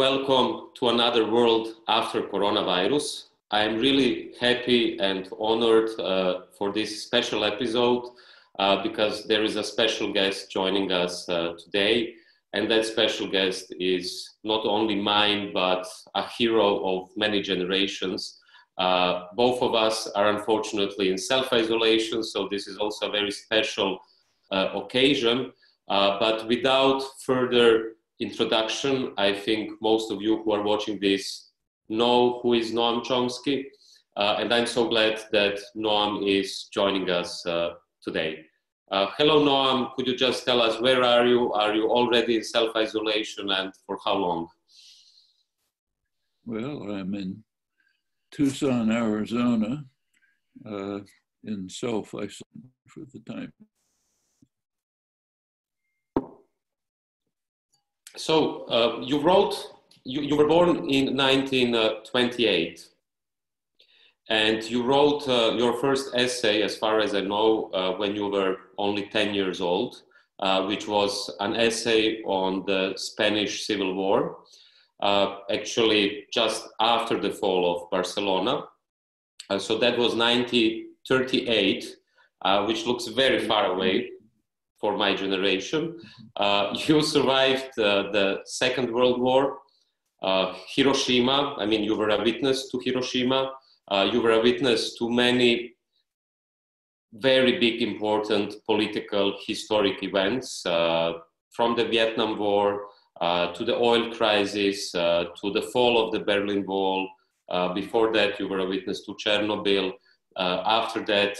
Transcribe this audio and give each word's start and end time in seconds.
welcome 0.00 0.68
to 0.74 0.88
another 0.88 1.30
world 1.30 1.74
after 1.86 2.22
coronavirus. 2.22 3.24
I 3.50 3.64
am 3.64 3.76
really 3.76 4.32
happy 4.40 4.98
and 4.98 5.28
honored 5.38 5.90
uh, 6.00 6.44
for 6.56 6.72
this 6.72 7.02
special 7.02 7.44
episode 7.44 8.08
uh, 8.58 8.82
because 8.82 9.26
there 9.26 9.44
is 9.44 9.56
a 9.56 9.62
special 9.62 10.10
guest 10.10 10.50
joining 10.50 10.90
us 10.90 11.28
uh, 11.28 11.52
today. 11.62 12.14
And 12.54 12.70
that 12.70 12.86
special 12.86 13.26
guest 13.26 13.74
is 13.78 14.36
not 14.42 14.64
only 14.64 14.94
mine, 14.94 15.50
but 15.52 15.86
a 16.14 16.26
hero 16.26 16.82
of 16.82 17.10
many 17.14 17.42
generations. 17.42 18.38
Uh, 18.78 19.24
both 19.36 19.60
of 19.60 19.74
us 19.74 20.06
are 20.16 20.30
unfortunately 20.30 21.10
in 21.10 21.18
self 21.18 21.52
isolation, 21.52 22.22
so 22.22 22.48
this 22.50 22.66
is 22.66 22.78
also 22.78 23.08
a 23.08 23.12
very 23.12 23.30
special 23.30 23.98
uh, 24.50 24.68
occasion. 24.74 25.52
Uh, 25.90 26.18
but 26.18 26.48
without 26.48 27.02
further 27.26 27.96
introduction, 28.20 29.12
I 29.16 29.32
think 29.32 29.80
most 29.80 30.10
of 30.10 30.20
you 30.20 30.42
who 30.42 30.52
are 30.52 30.62
watching 30.62 31.00
this 31.00 31.50
know 31.88 32.40
who 32.42 32.52
is 32.52 32.70
Noam 32.70 33.04
Chomsky. 33.04 33.64
Uh, 34.16 34.36
and 34.38 34.52
I'm 34.52 34.66
so 34.66 34.88
glad 34.88 35.20
that 35.32 35.58
Noam 35.76 36.26
is 36.28 36.68
joining 36.72 37.08
us 37.10 37.44
uh, 37.46 37.70
today. 38.02 38.44
Uh, 38.90 39.06
hello, 39.16 39.42
Noam. 39.44 39.94
Could 39.94 40.06
you 40.06 40.16
just 40.16 40.44
tell 40.44 40.60
us 40.60 40.80
where 40.80 41.02
are 41.02 41.26
you? 41.26 41.52
Are 41.52 41.74
you 41.74 41.88
already 41.88 42.36
in 42.36 42.44
self 42.44 42.76
isolation 42.76 43.50
and 43.50 43.72
for 43.86 43.98
how 44.04 44.14
long? 44.14 44.48
Well, 46.44 46.82
I'm 46.90 47.14
in 47.14 47.42
Tucson, 48.32 48.90
Arizona, 48.90 49.84
uh, 50.66 51.00
in 51.44 51.68
self 51.68 52.14
isolation 52.14 52.72
for 52.88 53.04
the 53.12 53.20
time 53.20 53.52
So 58.16 58.64
uh, 58.64 59.00
you 59.00 59.20
wrote, 59.20 59.54
you, 60.04 60.22
you 60.22 60.36
were 60.36 60.48
born 60.48 60.88
in 60.90 61.16
1928, 61.16 62.88
and 64.28 64.62
you 64.64 64.82
wrote 64.82 65.28
uh, 65.28 65.54
your 65.56 65.74
first 65.80 66.14
essay, 66.14 66.62
as 66.62 66.76
far 66.76 67.00
as 67.00 67.14
I 67.14 67.20
know, 67.20 67.70
uh, 67.72 67.92
when 67.92 68.16
you 68.16 68.28
were 68.28 68.56
only 68.78 69.06
10 69.06 69.34
years 69.34 69.60
old, 69.60 70.02
uh, 70.40 70.64
which 70.64 70.88
was 70.88 71.30
an 71.40 71.54
essay 71.54 72.22
on 72.22 72.64
the 72.66 72.94
Spanish 72.96 73.66
Civil 73.66 73.94
War, 73.94 74.38
uh, 75.00 75.38
actually 75.50 76.26
just 76.32 76.68
after 76.80 77.20
the 77.20 77.30
fall 77.30 77.76
of 77.76 77.90
Barcelona. 77.90 78.64
Uh, 79.48 79.58
so 79.58 79.78
that 79.78 79.98
was 79.98 80.14
1938, 80.14 81.96
which 82.66 82.86
looks 82.86 83.06
very 83.06 83.46
far 83.46 83.72
away 83.72 84.10
for 84.80 84.96
my 84.96 85.14
generation. 85.14 86.00
Uh, 86.36 86.74
you 86.86 87.02
survived 87.02 87.78
uh, 87.78 88.10
the 88.10 88.40
Second 88.44 88.92
World 88.92 89.20
War, 89.20 89.58
uh, 90.22 90.54
Hiroshima. 90.74 91.56
I 91.58 91.66
mean, 91.66 91.84
you 91.84 91.96
were 91.96 92.10
a 92.10 92.22
witness 92.22 92.70
to 92.70 92.80
Hiroshima. 92.84 93.52
Uh, 93.90 94.08
you 94.12 94.20
were 94.20 94.32
a 94.32 94.42
witness 94.42 94.96
to 94.98 95.10
many 95.10 95.74
very 97.12 97.58
big, 97.58 97.82
important 97.82 98.54
political, 98.64 99.36
historic 99.44 100.02
events 100.02 100.64
uh, 100.64 101.14
from 101.50 101.74
the 101.74 101.84
Vietnam 101.84 102.38
War 102.38 102.86
uh, 103.20 103.52
to 103.52 103.64
the 103.64 103.74
oil 103.74 104.14
crisis 104.14 104.92
to 104.92 105.52
the 105.52 105.68
fall 105.72 106.06
of 106.06 106.12
the 106.12 106.20
Berlin 106.20 106.64
Wall. 106.64 107.08
before 107.74 108.12
that, 108.12 108.38
you 108.38 108.46
were 108.46 108.60
a 108.60 108.66
witness 108.66 109.04
to 109.06 109.16
Chernobyl. 109.16 109.92
after 110.36 111.04
that, 111.06 111.36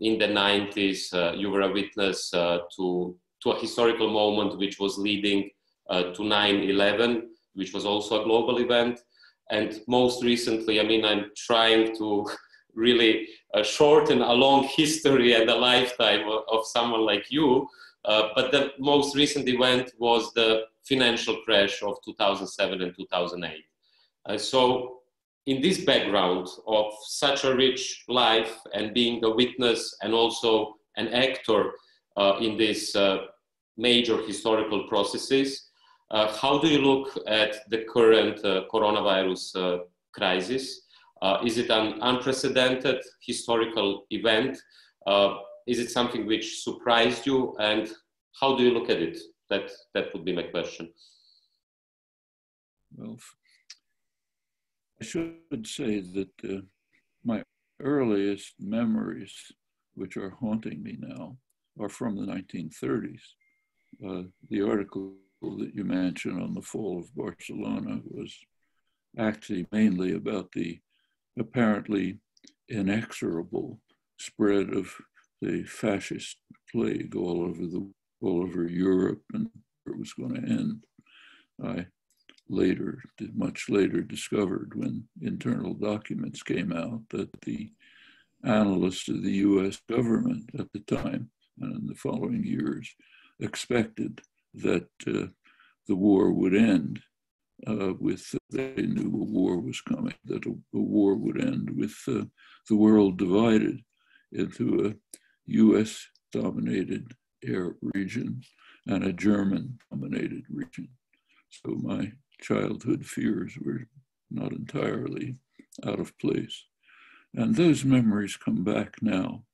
in 0.00 0.18
the 0.18 0.26
90s, 0.26 1.12
uh, 1.14 1.32
you 1.32 1.50
were 1.50 1.62
a 1.62 1.72
witness 1.72 2.32
uh, 2.34 2.58
to, 2.76 3.16
to 3.42 3.50
a 3.50 3.60
historical 3.60 4.10
moment 4.10 4.58
which 4.58 4.78
was 4.78 4.98
leading 4.98 5.50
uh, 5.88 6.12
to 6.12 6.24
9 6.24 6.62
11, 6.62 7.30
which 7.54 7.72
was 7.72 7.86
also 7.86 8.20
a 8.20 8.24
global 8.24 8.58
event. 8.58 9.00
And 9.50 9.80
most 9.86 10.22
recently, 10.22 10.80
I 10.80 10.82
mean, 10.82 11.04
I'm 11.04 11.30
trying 11.36 11.96
to 11.96 12.26
really 12.74 13.28
uh, 13.54 13.62
shorten 13.62 14.20
a 14.20 14.32
long 14.32 14.64
history 14.64 15.32
and 15.34 15.48
a 15.48 15.54
lifetime 15.54 16.28
of, 16.28 16.42
of 16.50 16.66
someone 16.66 17.06
like 17.06 17.30
you. 17.30 17.68
Uh, 18.04 18.28
but 18.34 18.52
the 18.52 18.72
most 18.78 19.16
recent 19.16 19.48
event 19.48 19.92
was 19.98 20.32
the 20.34 20.62
financial 20.84 21.36
crash 21.44 21.82
of 21.82 21.96
2007 22.04 22.82
and 22.82 22.94
2008. 22.94 23.64
Uh, 24.26 24.38
so 24.38 24.95
in 25.46 25.62
this 25.62 25.84
background 25.84 26.48
of 26.66 26.92
such 27.06 27.44
a 27.44 27.54
rich 27.54 28.04
life 28.08 28.58
and 28.74 28.92
being 28.92 29.24
a 29.24 29.30
witness 29.30 29.96
and 30.02 30.12
also 30.12 30.74
an 30.96 31.08
actor 31.08 31.72
uh, 32.16 32.36
in 32.40 32.56
these 32.56 32.96
uh, 32.96 33.18
major 33.76 34.20
historical 34.22 34.88
processes, 34.88 35.68
uh, 36.10 36.32
how 36.36 36.58
do 36.58 36.68
you 36.68 36.78
look 36.78 37.18
at 37.26 37.68
the 37.70 37.84
current 37.92 38.44
uh, 38.44 38.64
coronavirus 38.72 39.56
uh, 39.56 39.78
crisis? 40.12 40.82
Uh, 41.22 41.38
is 41.44 41.58
it 41.58 41.70
an 41.70 41.98
unprecedented 42.02 43.00
historical 43.20 44.06
event? 44.10 44.58
is 45.68 45.80
it 45.80 45.90
something 45.90 46.26
which 46.26 46.62
surprised 46.62 47.26
you? 47.26 47.56
And 47.58 47.90
how 48.40 48.56
do 48.56 48.62
you 48.62 48.70
look 48.70 48.88
at 48.88 48.98
it? 48.98 49.18
That, 49.50 49.70
that 49.94 50.12
would 50.12 50.24
be 50.24 50.32
my 50.32 50.44
question. 50.44 50.92
Well, 52.96 53.16
I 55.00 55.04
should 55.04 55.66
say 55.66 56.00
that 56.00 56.30
uh, 56.44 56.62
my 57.24 57.42
earliest 57.80 58.54
memories, 58.58 59.34
which 59.94 60.16
are 60.16 60.30
haunting 60.30 60.82
me 60.82 60.96
now, 60.98 61.36
are 61.78 61.88
from 61.88 62.16
the 62.16 62.32
1930s. 62.32 63.20
Uh, 64.06 64.22
the 64.48 64.62
article 64.62 65.14
that 65.42 65.72
you 65.74 65.84
mentioned 65.84 66.42
on 66.42 66.54
the 66.54 66.62
fall 66.62 66.98
of 66.98 67.14
Barcelona 67.14 68.00
was 68.04 68.34
actually 69.18 69.66
mainly 69.70 70.14
about 70.14 70.52
the 70.52 70.80
apparently 71.38 72.18
inexorable 72.68 73.78
spread 74.18 74.70
of 74.72 74.94
the 75.42 75.62
fascist 75.64 76.38
plague 76.72 77.14
all 77.14 77.42
over 77.42 77.66
the 77.66 77.90
all 78.22 78.42
over 78.42 78.66
Europe 78.66 79.22
and 79.34 79.50
where 79.84 79.94
it 79.94 79.98
was 79.98 80.14
going 80.14 80.34
to 80.34 80.50
end. 80.50 80.84
I 81.62 81.86
later, 82.48 83.02
much 83.34 83.68
later 83.68 84.02
discovered 84.02 84.72
when 84.74 85.04
internal 85.20 85.74
documents 85.74 86.42
came 86.42 86.72
out 86.72 87.02
that 87.10 87.30
the 87.42 87.72
analysts 88.44 89.08
of 89.08 89.22
the 89.22 89.32
US 89.32 89.80
government 89.88 90.50
at 90.58 90.70
the 90.72 90.80
time 90.80 91.30
and 91.60 91.74
in 91.80 91.86
the 91.86 91.94
following 91.94 92.44
years 92.44 92.94
expected 93.40 94.20
that 94.54 94.88
uh, 95.06 95.26
the 95.88 95.96
war 95.96 96.32
would 96.32 96.54
end 96.54 97.00
uh, 97.66 97.94
with, 97.98 98.34
they 98.50 98.74
knew 98.76 99.08
a 99.08 99.32
war 99.32 99.58
was 99.58 99.80
coming, 99.80 100.14
that 100.24 100.46
a, 100.46 100.50
a 100.50 100.54
war 100.72 101.14
would 101.14 101.40
end 101.40 101.70
with 101.70 101.96
uh, 102.08 102.24
the 102.68 102.76
world 102.76 103.18
divided 103.18 103.80
into 104.32 104.86
a 104.86 104.94
US 105.46 106.06
dominated 106.32 107.12
air 107.44 107.76
region 107.94 108.42
and 108.86 109.04
a 109.04 109.12
German 109.12 109.78
dominated 109.90 110.44
region. 110.50 110.88
So 111.48 111.74
my 111.82 112.12
childhood 112.40 113.04
fears 113.06 113.56
were 113.60 113.86
not 114.30 114.52
entirely 114.52 115.36
out 115.84 116.00
of 116.00 116.16
place. 116.18 116.64
And 117.34 117.54
those 117.54 117.84
memories 117.84 118.36
come 118.36 118.64
back 118.64 118.96
now. 119.02 119.44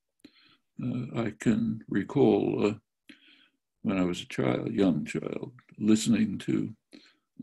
Uh, 0.82 1.20
I 1.20 1.32
can 1.38 1.82
recall 1.88 2.66
uh, 2.66 2.74
when 3.82 3.98
I 3.98 4.04
was 4.04 4.22
a 4.22 4.26
child, 4.26 4.72
young 4.72 5.04
child, 5.04 5.52
listening 5.78 6.38
to 6.38 6.74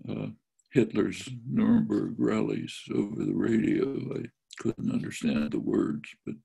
uh, 0.09 0.27
Hitler's 0.71 1.27
Nuremberg 1.47 2.15
rallies 2.17 2.75
over 2.93 3.23
the 3.23 3.33
radio. 3.33 3.97
I 4.15 4.25
couldn't 4.59 4.91
understand 4.91 5.51
the 5.51 5.59
words, 5.59 6.09
but 6.25 6.35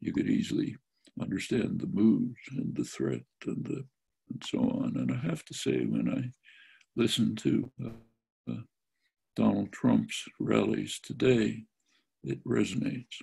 you 0.00 0.12
could 0.12 0.28
easily 0.28 0.76
understand 1.20 1.80
the 1.80 1.86
moods 1.86 2.38
and 2.56 2.74
the 2.74 2.84
threat 2.84 3.22
and 3.46 3.64
the 3.64 3.84
and 4.30 4.42
so 4.44 4.58
on. 4.60 4.96
And 4.96 5.12
I 5.12 5.26
have 5.26 5.44
to 5.46 5.54
say, 5.54 5.84
when 5.84 6.08
I 6.08 6.30
listened 7.00 7.38
to 7.38 7.70
uh, 7.84 7.90
Donald 9.34 9.72
Trump's 9.72 10.24
rallies 10.38 11.00
today, 11.02 11.64
it 12.22 12.44
resonates. 12.44 13.22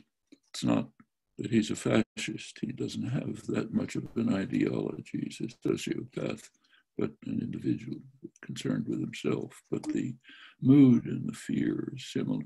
It's 0.52 0.64
not 0.64 0.90
that 1.38 1.52
he's 1.52 1.72
a 1.72 1.76
fascist, 1.76 2.60
he 2.62 2.72
doesn't 2.72 3.10
have 3.10 3.46
that 3.48 3.74
much 3.74 3.96
of 3.96 4.08
an 4.16 4.34
ideology. 4.34 5.30
He's 5.30 5.40
a 5.42 5.68
sociopath, 5.68 6.50
but 6.98 7.12
an 7.26 7.40
individual 7.42 7.98
concerned 8.42 8.88
with 8.88 9.00
himself. 9.00 9.62
But 9.70 9.84
the 9.84 10.16
mood 10.62 11.06
and 11.06 11.30
the 11.30 11.34
fear 11.34 11.94
is 11.96 12.12
similar. 12.12 12.44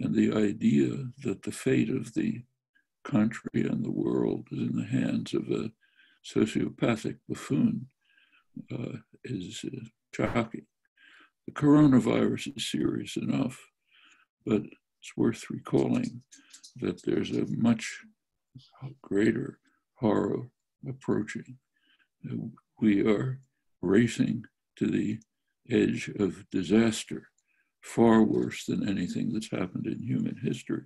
And 0.00 0.14
the 0.14 0.32
idea 0.32 1.04
that 1.22 1.42
the 1.42 1.52
fate 1.52 1.90
of 1.90 2.14
the 2.14 2.42
country 3.04 3.62
and 3.68 3.84
the 3.84 3.90
world 3.90 4.48
is 4.50 4.58
in 4.58 4.76
the 4.76 4.86
hands 4.86 5.34
of 5.34 5.48
a 5.50 5.70
sociopathic 6.24 7.18
buffoon 7.28 7.88
uh, 8.72 8.96
is 9.24 9.64
uh, 9.66 9.84
shocking. 10.14 10.66
The 11.46 11.52
coronavirus 11.52 12.56
is 12.56 12.70
serious 12.70 13.16
enough, 13.16 13.58
but 14.46 14.62
it's 14.62 15.16
worth 15.16 15.50
recalling 15.50 16.22
that 16.76 17.02
there's 17.04 17.30
a 17.30 17.46
much 17.48 18.04
greater 19.02 19.58
horror 19.94 20.48
approaching. 20.88 21.58
We 22.80 23.06
are 23.06 23.40
racing 23.80 24.44
to 24.76 24.86
the 24.86 25.18
edge 25.70 26.10
of 26.18 26.48
disaster 26.50 27.28
far 27.82 28.22
worse 28.22 28.64
than 28.64 28.88
anything 28.88 29.32
that's 29.32 29.50
happened 29.50 29.86
in 29.86 30.00
human 30.00 30.36
history. 30.42 30.84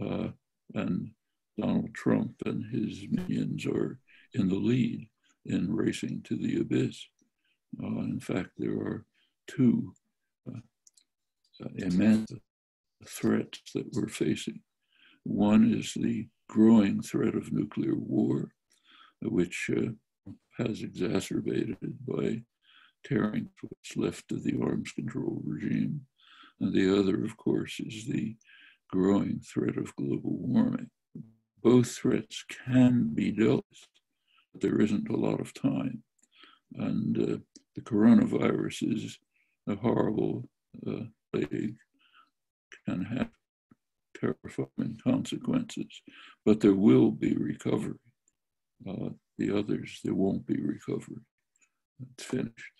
Uh, 0.00 0.28
and 0.74 1.10
Donald 1.58 1.94
Trump 1.94 2.34
and 2.44 2.64
his 2.72 3.06
minions 3.10 3.66
are 3.66 3.98
in 4.34 4.48
the 4.48 4.56
lead 4.56 5.08
in 5.46 5.74
racing 5.74 6.22
to 6.24 6.36
the 6.36 6.60
abyss. 6.60 7.06
Uh, 7.82 8.00
in 8.00 8.20
fact, 8.20 8.50
there 8.58 8.76
are 8.78 9.06
two 9.46 9.92
uh, 10.48 10.60
immense 11.76 12.30
threats 13.06 13.60
that 13.74 13.86
we're 13.92 14.08
facing. 14.08 14.60
One 15.24 15.72
is 15.72 15.92
the 15.94 16.28
growing 16.48 17.02
threat 17.02 17.34
of 17.34 17.52
nuclear 17.52 17.94
war, 17.94 18.50
which 19.22 19.70
uh, 19.74 19.90
has 20.58 20.82
exacerbated 20.82 21.76
by 22.06 22.42
tearing 23.04 23.48
what's 23.62 23.96
left 23.96 24.32
of 24.32 24.42
the 24.42 24.58
arms 24.62 24.92
control 24.92 25.42
regime. 25.44 26.02
And 26.60 26.72
the 26.72 26.98
other, 26.98 27.24
of 27.24 27.36
course, 27.36 27.80
is 27.80 28.06
the 28.06 28.36
growing 28.90 29.40
threat 29.40 29.76
of 29.76 29.96
global 29.96 30.36
warming. 30.38 30.90
Both 31.62 31.92
threats 31.92 32.44
can 32.66 33.10
be 33.14 33.30
dealt 33.32 33.64
with, 33.70 33.88
but 34.52 34.62
there 34.62 34.80
isn't 34.80 35.08
a 35.08 35.16
lot 35.16 35.40
of 35.40 35.54
time. 35.54 36.02
And 36.76 37.18
uh, 37.18 37.38
the 37.74 37.80
coronavirus 37.80 38.94
is 38.94 39.18
a 39.68 39.76
horrible 39.76 40.48
uh, 40.86 41.04
plague, 41.32 41.76
can 42.86 43.04
have 43.04 43.30
terrifying 44.18 44.98
consequences, 45.02 46.02
but 46.44 46.60
there 46.60 46.74
will 46.74 47.10
be 47.10 47.34
recovery. 47.34 47.98
Uh, 48.88 49.10
the 49.38 49.56
others, 49.56 50.00
there 50.04 50.14
won't 50.14 50.46
be 50.46 50.60
recovery. 50.60 51.22
It's 52.12 52.24
finished. 52.24 52.72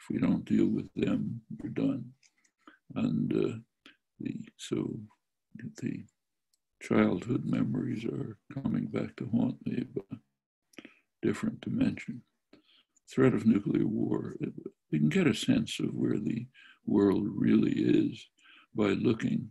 If 0.00 0.10
we 0.10 0.18
don't 0.18 0.44
deal 0.44 0.66
with 0.66 0.92
them, 0.94 1.40
we're 1.62 1.70
done. 1.70 2.12
And 2.94 3.32
uh, 3.32 3.56
the, 4.20 4.34
so 4.56 4.98
the 5.80 6.04
childhood 6.82 7.44
memories 7.44 8.04
are 8.04 8.36
coming 8.52 8.86
back 8.86 9.16
to 9.16 9.28
haunt 9.34 9.64
me, 9.66 9.84
but 9.94 10.18
different 11.22 11.60
dimension. 11.60 12.22
Threat 13.10 13.34
of 13.34 13.46
nuclear 13.46 13.86
war. 13.86 14.36
We 14.94 15.00
can 15.00 15.08
get 15.08 15.26
a 15.26 15.34
sense 15.34 15.80
of 15.80 15.92
where 15.92 16.20
the 16.20 16.46
world 16.86 17.24
really 17.26 17.72
is 17.72 18.28
by 18.76 18.90
looking 18.90 19.50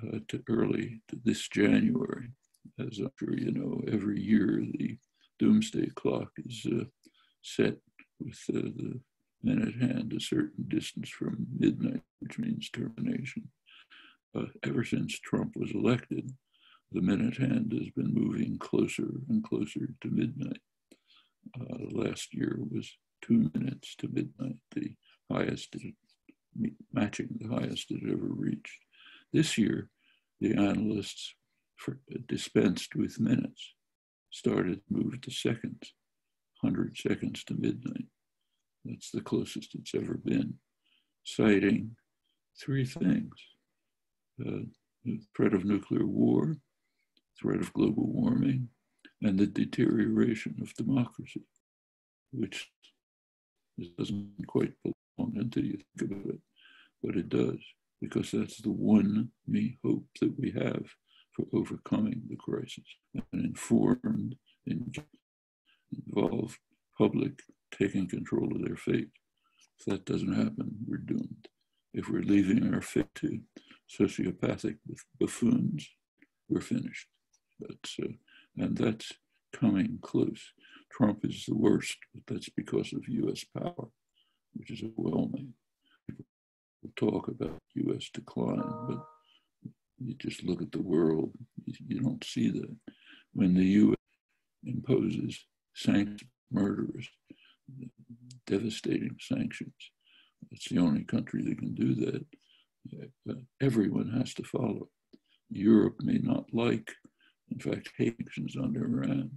uh, 0.00 0.20
to 0.28 0.44
early 0.48 1.02
to 1.08 1.18
this 1.24 1.48
January. 1.48 2.28
As 2.78 3.00
I'm 3.00 3.10
sure 3.18 3.36
you 3.36 3.50
know, 3.50 3.82
every 3.92 4.22
year 4.22 4.64
the 4.78 4.96
doomsday 5.40 5.88
clock 5.96 6.28
is 6.46 6.64
uh, 6.72 6.84
set 7.42 7.78
with 8.20 8.38
uh, 8.50 8.70
the 8.76 9.00
minute 9.42 9.74
hand 9.74 10.12
a 10.12 10.20
certain 10.20 10.66
distance 10.68 11.08
from 11.08 11.48
midnight, 11.58 12.02
which 12.20 12.38
means 12.38 12.70
termination. 12.70 13.48
Uh, 14.38 14.44
ever 14.62 14.84
since 14.84 15.18
Trump 15.18 15.56
was 15.56 15.72
elected, 15.72 16.30
the 16.92 17.02
minute 17.02 17.38
hand 17.38 17.74
has 17.76 17.90
been 17.90 18.14
moving 18.14 18.56
closer 18.56 19.08
and 19.30 19.42
closer 19.42 19.88
to 20.00 20.10
midnight. 20.10 20.60
Uh, 21.60 21.86
last 21.90 22.32
year 22.32 22.60
was 22.70 22.96
two 23.22 23.50
minutes 23.54 23.94
to 23.96 24.08
midnight, 24.08 24.56
the 24.74 24.94
highest, 25.30 25.76
matching 26.92 27.28
the 27.38 27.48
highest 27.48 27.90
it 27.90 28.02
ever 28.04 28.28
reached. 28.28 28.78
This 29.32 29.56
year, 29.56 29.88
the 30.40 30.54
analysts 30.54 31.34
for, 31.76 31.98
dispensed 32.26 32.94
with 32.96 33.20
minutes, 33.20 33.74
started 34.30 34.80
moved 34.88 35.24
to 35.24 35.30
seconds, 35.30 35.94
100 36.60 36.96
seconds 36.96 37.44
to 37.44 37.54
midnight. 37.54 38.06
That's 38.84 39.10
the 39.10 39.20
closest 39.20 39.74
it's 39.74 39.94
ever 39.94 40.14
been, 40.14 40.54
citing 41.24 41.96
three 42.58 42.84
things. 42.84 43.34
Uh, 44.40 44.64
the 45.04 45.20
threat 45.36 45.54
of 45.54 45.64
nuclear 45.64 46.06
war, 46.06 46.56
threat 47.38 47.60
of 47.60 47.72
global 47.72 48.06
warming, 48.06 48.68
and 49.22 49.38
the 49.38 49.46
deterioration 49.46 50.56
of 50.62 50.74
democracy, 50.74 51.44
which 52.32 52.70
doesn't 53.96 54.46
quite 54.46 54.72
belong 54.82 55.32
until 55.36 55.64
you 55.64 55.78
think 55.98 56.10
about 56.10 56.34
it, 56.34 56.40
but 57.02 57.16
it 57.16 57.28
does, 57.28 57.58
because 58.00 58.30
that's 58.30 58.60
the 58.62 58.70
one 58.70 59.30
me 59.46 59.78
hope 59.84 60.06
that 60.20 60.38
we 60.38 60.50
have 60.50 60.84
for 61.32 61.46
overcoming 61.52 62.22
the 62.28 62.36
crisis. 62.36 62.84
An 63.14 63.44
informed, 63.44 64.36
involved 64.66 66.58
public 66.96 67.40
taking 67.72 68.08
control 68.08 68.54
of 68.54 68.62
their 68.62 68.76
fate. 68.76 69.10
If 69.78 69.86
that 69.86 70.04
doesn't 70.04 70.34
happen, 70.34 70.76
we're 70.86 70.98
doomed. 70.98 71.48
If 71.94 72.08
we're 72.08 72.22
leaving 72.22 72.72
our 72.72 72.82
fate 72.82 73.14
to 73.16 73.40
sociopathic 73.88 74.76
buffoons, 75.18 75.88
we're 76.48 76.60
finished. 76.60 77.06
Uh, 77.62 78.04
and 78.56 78.76
that's 78.76 79.12
coming 79.52 79.98
close. 80.02 80.52
Trump 80.90 81.24
is 81.24 81.44
the 81.46 81.56
worst, 81.56 81.96
but 82.14 82.22
that's 82.26 82.48
because 82.48 82.92
of 82.92 83.08
US 83.08 83.44
power, 83.44 83.88
which 84.54 84.70
is 84.70 84.82
overwhelming. 84.82 85.54
People 86.08 86.24
talk 86.96 87.28
about 87.28 87.58
US 87.74 88.10
decline, 88.12 88.62
but 88.88 89.04
you 89.98 90.14
just 90.14 90.44
look 90.44 90.62
at 90.62 90.72
the 90.72 90.82
world, 90.82 91.32
you 91.64 92.00
don't 92.00 92.24
see 92.24 92.50
that. 92.50 92.76
When 93.32 93.54
the 93.54 93.64
US 93.64 93.96
imposes 94.64 95.44
sanctions, 95.74 96.24
murderers, 96.50 97.08
devastating 98.46 99.16
sanctions. 99.20 99.74
It's 100.50 100.68
the 100.68 100.78
only 100.78 101.04
country 101.04 101.42
that 101.42 101.58
can 101.58 101.74
do 101.74 101.94
that. 101.94 102.26
Uh, 103.28 103.34
everyone 103.60 104.10
has 104.10 104.34
to 104.34 104.42
follow. 104.42 104.88
Europe 105.50 105.96
may 106.00 106.18
not 106.18 106.46
like, 106.52 106.92
in 107.50 107.58
fact, 107.58 107.90
sanctions 107.96 108.56
on 108.56 108.76
Iran, 108.76 109.30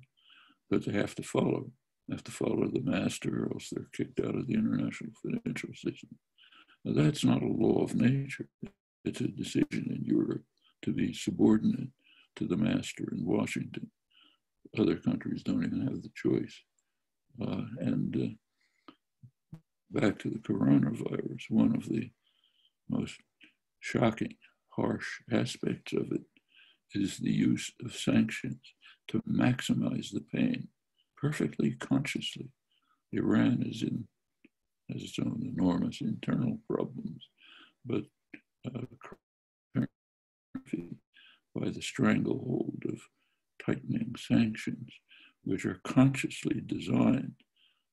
but 0.74 0.86
they 0.86 0.94
have 0.94 1.14
to 1.14 1.22
follow. 1.22 1.70
They 2.08 2.16
have 2.16 2.24
to 2.24 2.32
follow 2.32 2.68
the 2.68 2.82
master, 2.82 3.44
or 3.44 3.54
else 3.54 3.70
they're 3.70 3.86
kicked 3.94 4.20
out 4.20 4.36
of 4.36 4.48
the 4.48 4.56
international 4.56 5.12
financial 5.22 5.70
system. 5.76 6.10
Now, 6.84 7.04
that's 7.04 7.24
not 7.24 7.44
a 7.44 7.48
law 7.48 7.84
of 7.84 7.94
nature. 7.94 8.48
It's 9.06 9.22
a 9.22 9.28
decision 9.28 9.68
in 9.72 10.02
Europe 10.04 10.42
to 10.82 10.92
be 10.92 11.14
subordinate 11.14 11.90
to 12.38 12.48
the 12.48 12.58
master 12.58 13.04
in 13.12 13.24
Washington. 13.24 13.92
Other 14.80 14.96
countries 14.96 15.44
don't 15.44 15.64
even 15.64 15.82
have 15.82 16.02
the 16.02 16.12
choice. 16.16 16.56
Uh, 17.40 17.66
and 17.80 18.38
uh, 18.84 19.60
back 19.92 20.18
to 20.20 20.30
the 20.32 20.40
coronavirus, 20.40 21.44
one 21.50 21.76
of 21.76 21.88
the 21.88 22.10
most 22.90 23.16
shocking, 23.80 24.36
harsh 24.70 25.08
aspects 25.32 25.94
of 25.94 26.12
it 26.12 26.24
is 26.96 27.20
the 27.20 27.32
use 27.32 27.72
of 27.86 27.96
sanctions 27.96 28.74
to 29.10 29.22
maximize 29.30 30.12
the 30.12 30.24
pain 30.34 30.68
perfectly 31.18 31.72
consciously. 31.80 32.50
Iran 33.12 33.64
is 33.66 33.84
in 33.84 34.08
has 34.92 35.02
its 35.02 35.18
own 35.20 35.42
enormous 35.56 36.02
internal 36.02 36.60
problems, 36.70 37.30
but 37.86 38.04
uh, 38.68 38.82
by 41.56 41.70
the 41.70 41.82
stranglehold 41.82 42.84
of 42.90 43.00
tightening 43.66 44.14
sanctions 44.18 44.90
which 45.44 45.66
are 45.66 45.80
consciously 45.84 46.62
designed 46.66 47.36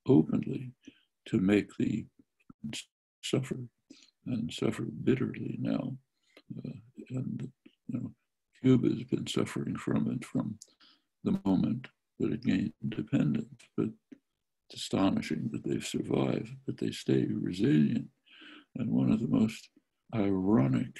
openly 0.08 0.72
to 1.26 1.38
make 1.38 1.68
the 1.78 2.06
suffer 3.22 3.58
and 4.26 4.52
suffer 4.52 4.84
bitterly 5.04 5.56
now. 5.60 5.96
Uh, 6.58 6.70
and 7.10 7.50
you 7.88 8.00
know, 8.00 8.10
Cuba 8.60 8.88
has 8.88 9.04
been 9.04 9.26
suffering 9.26 9.76
from 9.76 10.10
it 10.10 10.24
from 10.24 10.58
the 11.24 11.38
moment 11.44 11.88
that 12.18 12.32
it 12.32 12.44
gained 12.44 12.72
independence. 12.82 13.62
But 13.76 13.88
it's 14.68 14.82
astonishing 14.82 15.50
that 15.52 15.64
they've 15.64 15.84
survived, 15.84 16.50
but 16.66 16.78
they 16.78 16.90
stay 16.90 17.26
resilient. 17.30 18.08
And 18.76 18.90
one 18.90 19.10
of 19.10 19.20
the 19.20 19.28
most 19.28 19.68
ironic 20.14 20.96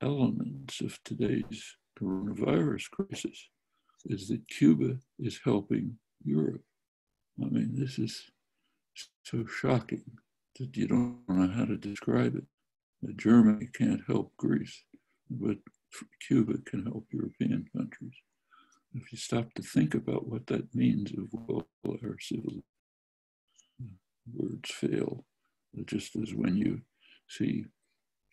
elements 0.00 0.80
of 0.80 0.98
today's 1.04 1.76
coronavirus 2.00 2.90
crisis 2.90 3.48
is 4.06 4.28
that 4.28 4.48
Cuba 4.48 4.96
is 5.18 5.40
helping 5.44 5.96
Europe. 6.24 6.62
I 7.40 7.46
mean, 7.46 7.70
this 7.74 7.98
is 7.98 8.30
so 9.24 9.44
shocking 9.46 10.04
that 10.58 10.76
you 10.76 10.86
don't 10.86 11.18
know 11.28 11.48
how 11.48 11.64
to 11.64 11.76
describe 11.76 12.36
it. 12.36 12.44
Germany 13.16 13.68
can't 13.74 14.02
help 14.06 14.36
Greece, 14.36 14.84
but 15.30 15.56
Cuba 16.26 16.58
can 16.64 16.84
help 16.84 17.06
European 17.12 17.68
countries. 17.76 18.14
If 18.94 19.10
you 19.10 19.18
stop 19.18 19.52
to 19.54 19.62
think 19.62 19.94
about 19.94 20.26
what 20.26 20.46
that 20.48 20.74
means 20.74 21.12
of 21.12 21.28
all 21.32 21.66
our 21.86 22.16
civil 22.20 22.62
words 24.32 24.70
fail, 24.70 25.24
just 25.86 26.14
as 26.16 26.34
when 26.34 26.56
you 26.56 26.82
see 27.28 27.64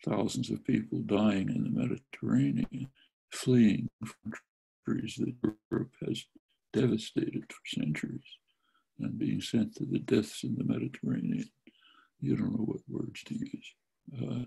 thousands 0.04 0.50
of 0.50 0.64
people 0.64 1.00
dying 1.00 1.48
in 1.48 1.64
the 1.64 1.70
Mediterranean, 1.70 2.88
fleeing 3.32 3.88
from 4.04 4.32
countries 4.86 5.16
that 5.18 5.34
Europe 5.70 5.92
has 6.06 6.24
devastated 6.72 7.44
for 7.48 7.80
centuries 7.80 8.24
and 8.98 9.18
being 9.18 9.40
sent 9.40 9.74
to 9.76 9.86
the 9.86 9.98
deaths 9.98 10.44
in 10.44 10.56
the 10.56 10.64
Mediterranean. 10.64 11.48
You 12.20 12.36
don't 12.36 12.52
know 12.52 12.64
what 12.64 12.80
words 12.88 13.22
to 13.24 13.34
use. 13.34 13.74
Uh, 14.22 14.44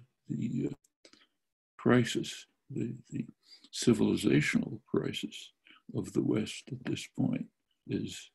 crisis, 1.77 2.45
the, 2.69 2.95
the 3.09 3.25
civilizational 3.73 4.79
crisis 4.87 5.51
of 5.95 6.13
the 6.13 6.23
West 6.23 6.63
at 6.71 6.83
this 6.85 7.07
point 7.17 7.45
is 7.87 8.31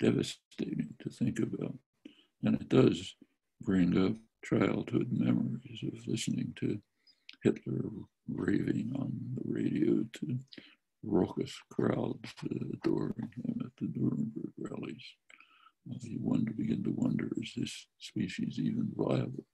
devastating 0.00 0.94
to 1.00 1.10
think 1.10 1.38
about. 1.38 1.76
And 2.42 2.54
it 2.54 2.68
does 2.68 3.16
bring 3.60 3.96
up 3.98 4.14
childhood 4.44 5.08
memories 5.10 5.82
of 5.82 6.06
listening 6.06 6.54
to 6.60 6.78
Hitler 7.42 7.82
raving 8.28 8.92
on 8.96 9.12
the 9.34 9.42
radio 9.44 10.04
to 10.14 10.38
raucous 11.02 11.54
crowds 11.70 12.34
adoring 12.72 13.30
him 13.36 13.60
at 13.64 13.72
the 13.80 13.88
Nuremberg 13.94 14.52
rallies. 14.58 15.04
Uh, 15.90 15.98
you 16.02 16.18
wonder, 16.20 16.52
begin 16.52 16.82
to 16.84 16.90
wonder, 16.90 17.30
is 17.36 17.52
this 17.56 17.86
species 17.98 18.58
even 18.58 18.88
viable? 18.94 19.44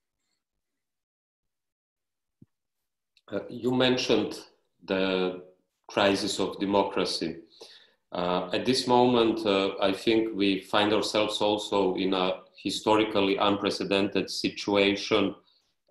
Uh, 3.31 3.39
you 3.49 3.71
mentioned 3.71 4.39
the 4.83 5.43
crisis 5.87 6.39
of 6.39 6.59
democracy. 6.59 7.37
Uh, 8.11 8.49
at 8.53 8.65
this 8.65 8.87
moment, 8.87 9.45
uh, 9.45 9.71
I 9.81 9.91
think 9.91 10.35
we 10.35 10.61
find 10.61 10.93
ourselves 10.93 11.41
also 11.41 11.95
in 11.95 12.13
a 12.13 12.41
historically 12.63 13.37
unprecedented 13.37 14.29
situation 14.29 15.35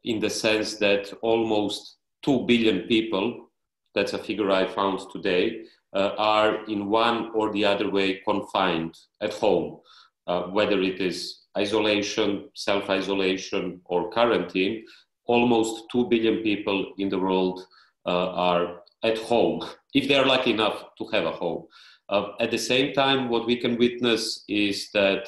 in 0.04 0.20
the 0.20 0.30
sense 0.30 0.76
that 0.76 1.12
almost 1.22 1.98
2 2.22 2.46
billion 2.46 2.80
people, 2.88 3.50
that's 3.94 4.12
a 4.12 4.18
figure 4.18 4.50
I 4.50 4.66
found 4.66 5.00
today, 5.12 5.64
uh, 5.94 6.10
are 6.18 6.64
in 6.64 6.88
one 6.88 7.30
or 7.34 7.52
the 7.52 7.64
other 7.64 7.90
way 7.90 8.20
confined 8.26 8.96
at 9.20 9.34
home, 9.34 9.80
uh, 10.26 10.42
whether 10.44 10.80
it 10.80 11.00
is 11.00 11.44
isolation, 11.56 12.48
self 12.54 12.90
isolation, 12.90 13.80
or 13.84 14.10
quarantine. 14.10 14.84
Almost 15.26 15.84
2 15.92 16.08
billion 16.08 16.42
people 16.42 16.92
in 16.98 17.08
the 17.08 17.18
world 17.18 17.66
uh, 18.06 18.30
are 18.30 18.82
at 19.04 19.18
home, 19.18 19.62
if 19.94 20.08
they're 20.08 20.26
lucky 20.26 20.50
enough 20.50 20.84
to 20.98 21.06
have 21.12 21.24
a 21.24 21.30
home. 21.30 21.66
Uh, 22.08 22.32
at 22.40 22.50
the 22.50 22.58
same 22.58 22.92
time, 22.92 23.28
what 23.28 23.46
we 23.46 23.56
can 23.56 23.78
witness 23.78 24.44
is 24.48 24.90
that 24.92 25.26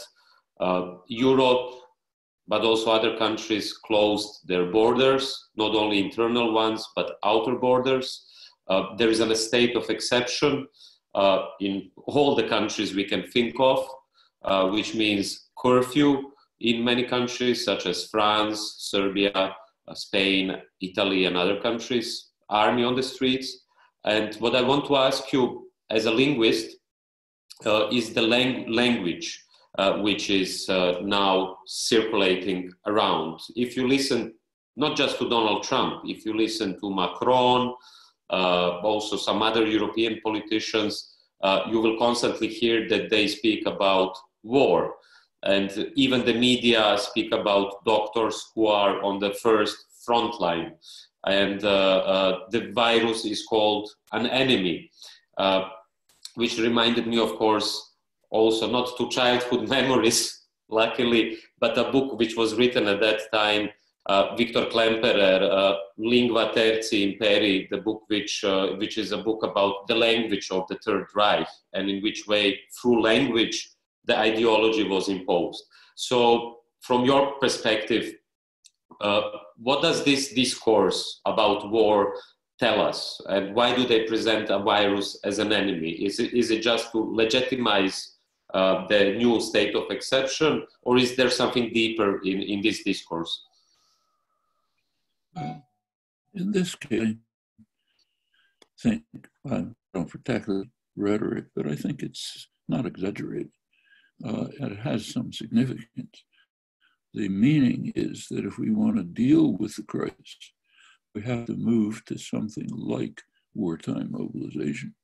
uh, 0.60 0.96
Europe, 1.08 1.74
but 2.48 2.62
also 2.62 2.90
other 2.90 3.16
countries 3.16 3.72
closed 3.72 4.46
their 4.46 4.66
borders, 4.66 5.48
not 5.56 5.74
only 5.74 5.98
internal 5.98 6.52
ones, 6.52 6.86
but 6.94 7.16
outer 7.24 7.54
borders. 7.54 8.26
Uh, 8.68 8.94
there 8.96 9.08
is 9.08 9.20
a 9.20 9.34
state 9.34 9.76
of 9.76 9.88
exception 9.88 10.66
uh, 11.14 11.46
in 11.60 11.90
all 12.06 12.34
the 12.34 12.48
countries 12.48 12.94
we 12.94 13.04
can 13.04 13.26
think 13.30 13.54
of, 13.58 13.88
uh, 14.44 14.68
which 14.68 14.94
means 14.94 15.48
curfew 15.58 16.30
in 16.60 16.84
many 16.84 17.04
countries, 17.04 17.64
such 17.64 17.86
as 17.86 18.06
France, 18.06 18.76
Serbia, 18.78 19.32
uh, 19.34 19.94
Spain, 19.94 20.56
Italy, 20.80 21.24
and 21.24 21.36
other 21.36 21.60
countries, 21.60 22.30
army 22.48 22.84
on 22.84 22.94
the 22.94 23.02
streets. 23.02 23.65
And 24.06 24.34
what 24.36 24.54
I 24.54 24.62
want 24.62 24.86
to 24.86 24.96
ask 24.96 25.32
you 25.32 25.68
as 25.90 26.06
a 26.06 26.12
linguist 26.12 26.76
uh, 27.64 27.88
is 27.92 28.14
the 28.14 28.22
lang- 28.22 28.70
language 28.72 29.42
uh, 29.78 29.98
which 29.98 30.30
is 30.30 30.68
uh, 30.68 31.00
now 31.02 31.58
circulating 31.66 32.72
around. 32.86 33.40
If 33.56 33.76
you 33.76 33.86
listen 33.86 34.34
not 34.76 34.96
just 34.96 35.18
to 35.18 35.28
Donald 35.28 35.64
Trump, 35.64 36.02
if 36.06 36.24
you 36.24 36.36
listen 36.36 36.78
to 36.80 36.94
Macron, 36.94 37.74
uh, 38.30 38.80
also 38.80 39.16
some 39.16 39.42
other 39.42 39.66
European 39.66 40.20
politicians, 40.22 41.16
uh, 41.42 41.62
you 41.70 41.80
will 41.80 41.98
constantly 41.98 42.48
hear 42.48 42.88
that 42.88 43.10
they 43.10 43.26
speak 43.26 43.66
about 43.66 44.16
war. 44.42 44.94
And 45.42 45.92
even 45.94 46.24
the 46.24 46.34
media 46.34 46.96
speak 46.98 47.32
about 47.32 47.84
doctors 47.84 48.50
who 48.54 48.66
are 48.66 49.02
on 49.02 49.18
the 49.18 49.34
first 49.34 49.76
front 50.04 50.40
line 50.40 50.72
and 51.26 51.64
uh, 51.64 51.68
uh, 51.68 52.38
the 52.50 52.72
virus 52.72 53.24
is 53.24 53.44
called 53.44 53.90
an 54.12 54.26
enemy, 54.26 54.90
uh, 55.38 55.68
which 56.36 56.58
reminded 56.58 57.06
me, 57.06 57.18
of 57.18 57.36
course, 57.36 57.94
also 58.30 58.70
not 58.70 58.96
to 58.96 59.08
childhood 59.08 59.68
memories, 59.76 60.46
luckily, 60.68 61.38
but 61.58 61.76
a 61.78 61.90
book 61.90 62.18
which 62.18 62.36
was 62.36 62.54
written 62.54 62.86
at 62.86 63.00
that 63.00 63.20
time. 63.32 63.68
Uh, 64.06 64.36
Victor 64.36 64.66
Klemperer, 64.66 65.42
uh, 65.50 65.76
Lingua 65.98 66.52
Tertii 66.54 67.18
Imperii, 67.18 67.68
the 67.70 67.78
book 67.78 68.02
which, 68.06 68.44
uh, 68.44 68.68
which 68.76 68.98
is 68.98 69.10
a 69.10 69.18
book 69.18 69.42
about 69.42 69.88
the 69.88 69.96
language 69.96 70.48
of 70.52 70.64
the 70.68 70.78
Third 70.84 71.06
Reich 71.16 71.48
and 71.72 71.90
in 71.90 72.00
which 72.04 72.24
way, 72.28 72.60
through 72.80 73.02
language, 73.02 73.70
the 74.04 74.16
ideology 74.16 74.86
was 74.86 75.08
imposed. 75.08 75.64
So, 75.96 76.58
from 76.82 77.04
your 77.04 77.32
perspective, 77.40 78.14
uh, 79.00 79.22
what 79.56 79.82
does 79.82 80.04
this 80.04 80.32
discourse 80.32 81.20
about 81.26 81.70
war 81.70 82.14
tell 82.58 82.80
us? 82.80 83.20
And 83.28 83.54
why 83.54 83.74
do 83.74 83.86
they 83.86 84.04
present 84.04 84.50
a 84.50 84.58
virus 84.58 85.18
as 85.24 85.38
an 85.38 85.52
enemy? 85.52 85.90
Is 85.90 86.18
it, 86.18 86.32
is 86.32 86.50
it 86.50 86.62
just 86.62 86.92
to 86.92 86.98
legitimize 86.98 88.16
uh, 88.54 88.86
the 88.86 89.14
new 89.16 89.40
state 89.40 89.74
of 89.74 89.90
exception, 89.90 90.66
or 90.82 90.96
is 90.96 91.16
there 91.16 91.30
something 91.30 91.72
deeper 91.72 92.20
in, 92.24 92.40
in 92.40 92.62
this 92.62 92.82
discourse? 92.84 93.42
In 96.34 96.52
this 96.52 96.74
case, 96.74 97.16
I 97.60 97.62
think, 98.80 99.02
I 99.50 99.66
don't 99.92 100.08
protect 100.08 100.46
the 100.46 100.64
rhetoric, 100.96 101.46
but 101.54 101.66
I 101.66 101.74
think 101.74 102.02
it's 102.02 102.48
not 102.68 102.86
exaggerated. 102.86 103.50
Uh, 104.24 104.46
it 104.60 104.78
has 104.78 105.12
some 105.12 105.32
significance. 105.32 106.24
The 107.16 107.30
meaning 107.30 107.94
is 107.96 108.26
that 108.30 108.44
if 108.44 108.58
we 108.58 108.70
want 108.70 108.96
to 108.96 109.02
deal 109.02 109.56
with 109.56 109.74
the 109.74 109.84
crisis, 109.84 110.52
we 111.14 111.22
have 111.22 111.46
to 111.46 111.56
move 111.56 112.04
to 112.04 112.18
something 112.18 112.68
like 112.70 113.22
wartime 113.54 114.08
mobilization. 114.10 114.94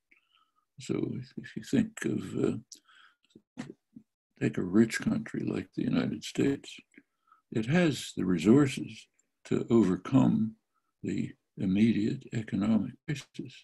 So 0.79 1.15
if 1.39 1.57
you 1.57 1.63
think 1.63 1.93
of, 2.05 2.45
uh, 3.59 3.65
take 4.43 4.59
a 4.59 4.63
rich 4.63 5.01
country 5.01 5.43
like 5.43 5.69
the 5.75 5.85
United 5.85 6.23
States, 6.23 6.77
it 7.51 7.65
has 7.65 8.13
the 8.15 8.27
resources 8.27 9.09
to 9.47 9.67
overcome 9.71 10.57
the 11.03 11.33
immediate 11.57 12.25
economic 12.35 12.93
crisis. 13.07 13.55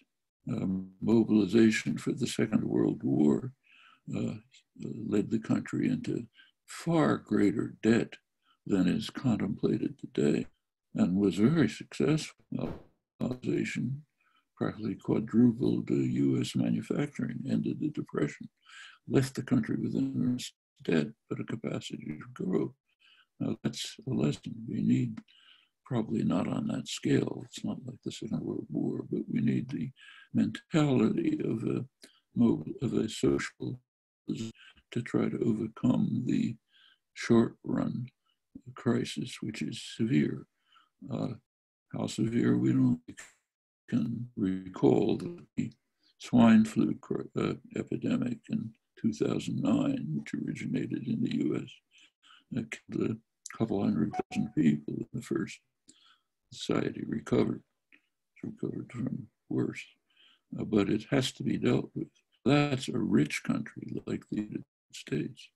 Um, 0.51 0.89
mobilization 1.01 1.99
for 1.99 2.13
the 2.13 2.25
Second 2.25 2.63
World 2.63 3.03
War 3.03 3.51
uh, 4.17 4.33
led 5.07 5.29
the 5.29 5.37
country 5.37 5.87
into 5.87 6.25
far 6.65 7.17
greater 7.17 7.75
debt 7.83 8.15
than 8.69 8.87
is 8.87 9.09
contemplated 9.09 9.97
today 9.99 10.45
and 10.95 11.17
was 11.17 11.35
very 11.35 11.67
successful. 11.67 12.35
Organization 13.21 14.03
practically 14.55 14.95
quadrupled 14.95 15.89
US 15.89 16.55
manufacturing, 16.55 17.39
ended 17.49 17.79
the 17.79 17.89
Depression, 17.89 18.47
left 19.07 19.35
the 19.35 19.41
country 19.41 19.75
with 19.75 19.95
enormous 19.95 20.53
debt, 20.83 21.07
but 21.29 21.39
a 21.39 21.43
capacity 21.43 22.05
to 22.05 22.43
grow. 22.45 22.73
Now 23.39 23.57
that's 23.63 23.95
a 24.07 24.13
lesson 24.13 24.53
we 24.67 24.81
need, 24.81 25.17
probably 25.85 26.23
not 26.23 26.47
on 26.47 26.67
that 26.67 26.87
scale. 26.87 27.41
It's 27.45 27.65
not 27.65 27.77
like 27.85 27.97
the 28.05 28.11
Second 28.11 28.41
World 28.41 28.67
War, 28.69 29.05
but 29.09 29.21
we 29.31 29.41
need 29.41 29.69
the 29.69 29.91
mentality 30.33 31.39
of 31.43 31.63
a 31.63 31.85
mobile, 32.35 32.73
of 32.81 32.93
a 32.93 33.09
social 33.09 33.79
to 34.91 35.01
try 35.01 35.27
to 35.27 35.39
overcome 35.43 36.23
the 36.25 36.55
short 37.15 37.55
run 37.63 38.07
crisis, 38.75 39.37
which 39.41 39.61
is 39.61 39.81
severe. 39.95 40.45
Uh, 41.11 41.29
how 41.93 42.07
severe 42.07 42.57
we 42.57 42.71
don't 42.71 42.99
can 43.89 44.29
recall 44.35 45.17
the 45.17 45.71
swine 46.19 46.63
flu 46.63 46.95
uh, 47.37 47.53
epidemic 47.75 48.37
in 48.49 48.71
2009, 49.01 50.07
which 50.13 50.33
originated 50.33 51.07
in 51.07 51.23
the 51.23 51.35
US, 51.49 51.69
uh, 52.57 52.61
killed 52.91 53.11
a 53.11 53.57
couple 53.57 53.81
hundred 53.81 54.13
thousand 54.13 54.53
people 54.53 54.93
in 54.93 55.07
the 55.13 55.21
first 55.21 55.59
society 56.53 57.03
recovered, 57.07 57.63
recovered 58.43 58.91
from 58.91 59.27
worse. 59.49 59.83
Uh, 60.59 60.63
but 60.63 60.89
it 60.89 61.05
has 61.09 61.31
to 61.31 61.43
be 61.43 61.57
dealt 61.57 61.89
with. 61.95 62.07
That's 62.45 62.89
a 62.89 62.97
rich 62.97 63.43
country 63.43 64.01
like 64.05 64.23
the 64.29 64.37
United 64.37 64.63
States. 64.93 65.49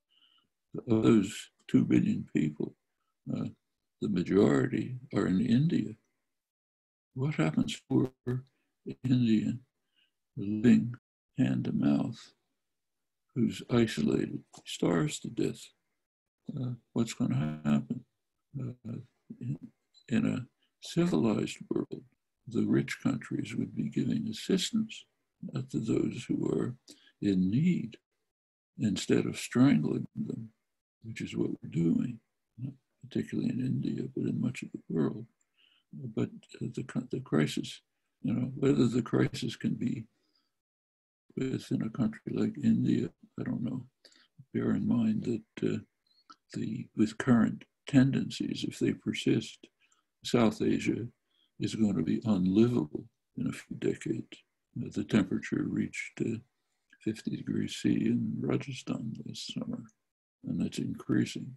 Those 0.87 1.49
two 1.67 1.85
billion 1.85 2.27
people 2.33 2.75
uh, 3.31 3.45
the 4.01 4.09
majority 4.09 4.95
are 5.13 5.27
in 5.27 5.39
India. 5.39 5.93
What 7.13 7.35
happens 7.35 7.79
for 7.87 8.11
Indian 9.03 9.61
living 10.35 10.95
hand 11.37 11.65
to 11.65 11.71
mouth 11.71 12.19
who's 13.35 13.61
isolated, 13.69 14.43
starves 14.65 15.19
to 15.21 15.29
death? 15.29 15.61
Uh, 16.55 16.71
what's 16.93 17.13
going 17.13 17.31
to 17.31 17.69
happen? 17.69 18.05
Uh, 18.59 18.97
in, 19.39 19.57
in 20.09 20.25
a 20.25 20.45
civilized 20.81 21.57
world, 21.69 22.03
the 22.47 22.65
rich 22.65 22.97
countries 23.01 23.55
would 23.55 23.73
be 23.75 23.89
giving 23.89 24.27
assistance 24.29 25.05
to 25.69 25.79
those 25.79 26.25
who 26.27 26.45
are 26.47 26.75
in 27.21 27.49
need 27.49 27.97
instead 28.79 29.25
of 29.25 29.37
strangling 29.37 30.07
them, 30.15 30.49
which 31.03 31.21
is 31.21 31.35
what 31.35 31.49
we're 31.49 31.69
doing 31.69 32.19
particularly 33.03 33.49
in 33.49 33.59
India, 33.59 34.03
but 34.15 34.25
in 34.25 34.39
much 34.39 34.63
of 34.63 34.71
the 34.71 34.81
world. 34.89 35.25
But 36.15 36.29
the, 36.59 36.83
the 37.11 37.19
crisis 37.19 37.81
You 38.23 38.33
know, 38.33 38.51
whether 38.55 38.87
the 38.87 39.01
crisis 39.01 39.55
can 39.55 39.75
be 39.75 40.05
within 41.35 41.81
a 41.83 41.89
country 41.89 42.21
like 42.31 42.55
India, 42.63 43.09
I 43.39 43.43
don't 43.43 43.63
know. 43.63 43.85
Bear 44.53 44.71
in 44.71 44.87
mind 44.87 45.23
that 45.23 45.69
uh, 45.69 45.77
the 46.53 46.87
with 46.95 47.17
current 47.17 47.65
tendencies, 47.87 48.65
if 48.67 48.79
they 48.79 48.93
persist, 48.93 49.67
South 50.23 50.61
Asia 50.61 51.07
is 51.59 51.75
going 51.75 51.95
to 51.95 52.03
be 52.03 52.21
unlivable 52.25 53.05
in 53.37 53.47
a 53.47 53.51
few 53.51 53.75
decades. 53.77 54.37
The 54.75 55.03
temperature 55.03 55.65
reached 55.67 56.21
uh, 56.21 56.37
50 57.01 57.35
degrees 57.35 57.75
C 57.75 57.89
in 57.89 58.33
Rajasthan 58.39 59.13
this 59.25 59.51
summer, 59.53 59.83
and 60.47 60.61
it's 60.61 60.79
increasing. 60.79 61.55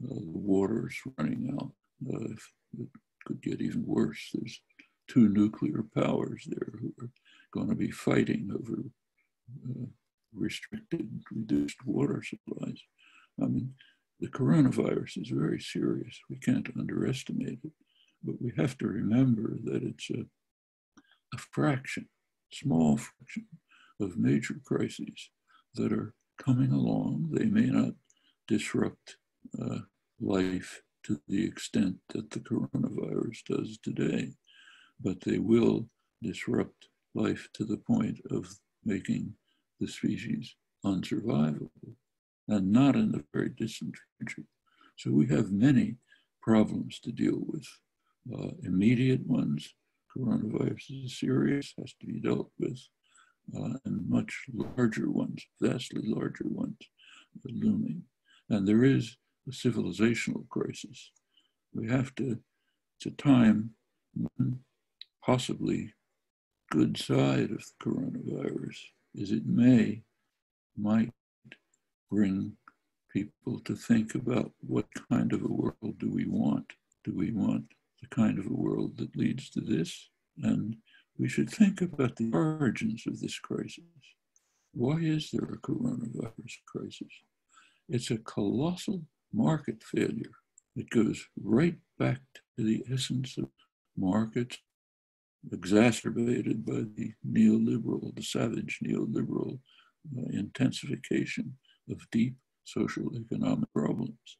Uh, 0.00 0.14
the 0.14 0.38
water's 0.38 0.96
running 1.18 1.56
out. 1.60 1.72
Uh, 2.12 2.34
it 2.78 2.88
could 3.24 3.42
get 3.42 3.60
even 3.60 3.84
worse. 3.86 4.30
There's 4.32 4.60
two 5.08 5.28
nuclear 5.28 5.84
powers 5.94 6.44
there 6.46 6.72
who 6.80 6.92
are 7.00 7.10
going 7.52 7.68
to 7.68 7.74
be 7.74 7.90
fighting 7.90 8.50
over 8.54 8.82
uh, 9.68 9.86
restricted, 10.34 11.08
reduced 11.30 11.84
water 11.84 12.22
supplies. 12.22 12.80
I 13.42 13.46
mean, 13.46 13.74
the 14.20 14.28
coronavirus 14.28 15.22
is 15.22 15.28
very 15.28 15.60
serious. 15.60 16.18
We 16.30 16.36
can't 16.36 16.68
underestimate 16.78 17.58
it, 17.64 17.72
but 18.22 18.36
we 18.40 18.52
have 18.56 18.78
to 18.78 18.86
remember 18.86 19.56
that 19.64 19.82
it's 19.82 20.10
a, 20.10 20.24
a 21.34 21.38
fraction, 21.38 22.08
small 22.52 22.96
fraction 22.96 23.46
of 24.00 24.16
major 24.16 24.54
crises 24.64 25.30
that 25.74 25.92
are 25.92 26.14
coming 26.38 26.72
along. 26.72 27.30
They 27.32 27.46
may 27.46 27.66
not 27.66 27.94
disrupt 28.48 29.16
uh, 29.16 29.21
life 30.20 30.82
to 31.04 31.20
the 31.28 31.44
extent 31.44 31.96
that 32.10 32.30
the 32.30 32.40
coronavirus 32.40 33.38
does 33.48 33.78
today, 33.82 34.32
but 35.00 35.20
they 35.20 35.38
will 35.38 35.88
disrupt 36.22 36.88
life 37.14 37.48
to 37.54 37.64
the 37.64 37.78
point 37.78 38.18
of 38.30 38.46
making 38.84 39.34
the 39.80 39.88
species 39.88 40.54
unsurvivable 40.84 41.96
and 42.48 42.72
not 42.72 42.94
in 42.94 43.12
the 43.12 43.24
very 43.32 43.50
distant 43.50 43.94
future. 44.18 44.46
So 44.96 45.10
we 45.10 45.26
have 45.28 45.50
many 45.50 45.96
problems 46.40 47.00
to 47.00 47.12
deal 47.12 47.40
with. 47.46 47.66
Uh, 48.32 48.50
immediate 48.62 49.26
ones, 49.26 49.74
coronavirus 50.16 51.04
is 51.04 51.18
serious, 51.18 51.74
has 51.78 51.92
to 52.00 52.06
be 52.06 52.20
dealt 52.20 52.50
with, 52.58 52.78
uh, 53.56 53.78
and 53.84 54.08
much 54.08 54.44
larger 54.52 55.10
ones, 55.10 55.44
vastly 55.60 56.02
larger 56.04 56.46
ones, 56.46 56.76
looming. 57.44 58.02
And 58.48 58.66
there 58.66 58.84
is 58.84 59.16
civilizational 59.50 60.48
crisis. 60.48 61.10
We 61.74 61.88
have 61.88 62.14
to, 62.16 62.38
it's 62.96 63.06
a 63.06 63.10
time 63.10 63.70
possibly 65.24 65.94
good 66.70 66.96
side 66.96 67.50
of 67.50 67.64
the 67.64 67.84
coronavirus 67.84 68.78
is 69.14 69.30
it 69.30 69.46
may, 69.46 70.02
might 70.76 71.12
bring 72.10 72.52
people 73.12 73.60
to 73.64 73.76
think 73.76 74.14
about 74.14 74.50
what 74.60 74.86
kind 75.10 75.32
of 75.32 75.42
a 75.42 75.52
world 75.52 75.98
do 75.98 76.10
we 76.10 76.26
want? 76.26 76.72
Do 77.04 77.12
we 77.14 77.30
want 77.30 77.64
the 78.00 78.08
kind 78.08 78.38
of 78.38 78.46
a 78.46 78.54
world 78.54 78.96
that 78.96 79.16
leads 79.16 79.50
to 79.50 79.60
this? 79.60 80.08
And 80.42 80.76
we 81.18 81.28
should 81.28 81.50
think 81.50 81.82
about 81.82 82.16
the 82.16 82.30
origins 82.32 83.04
of 83.06 83.20
this 83.20 83.38
crisis. 83.38 83.84
Why 84.72 84.96
is 84.96 85.30
there 85.30 85.48
a 85.52 85.58
coronavirus 85.58 86.56
crisis? 86.66 87.12
It's 87.88 88.10
a 88.10 88.16
colossal 88.18 89.02
market 89.32 89.82
failure. 89.82 90.32
It 90.76 90.90
goes 90.90 91.26
right 91.42 91.76
back 91.98 92.20
to 92.56 92.64
the 92.64 92.84
essence 92.92 93.36
of 93.38 93.48
markets 93.96 94.58
exacerbated 95.50 96.64
by 96.64 96.84
the 96.96 97.12
neoliberal, 97.28 98.14
the 98.14 98.22
savage 98.22 98.78
neoliberal 98.84 99.58
uh, 100.16 100.22
intensification 100.32 101.56
of 101.90 102.00
deep 102.10 102.36
social 102.64 103.10
economic 103.16 103.72
problems. 103.74 104.38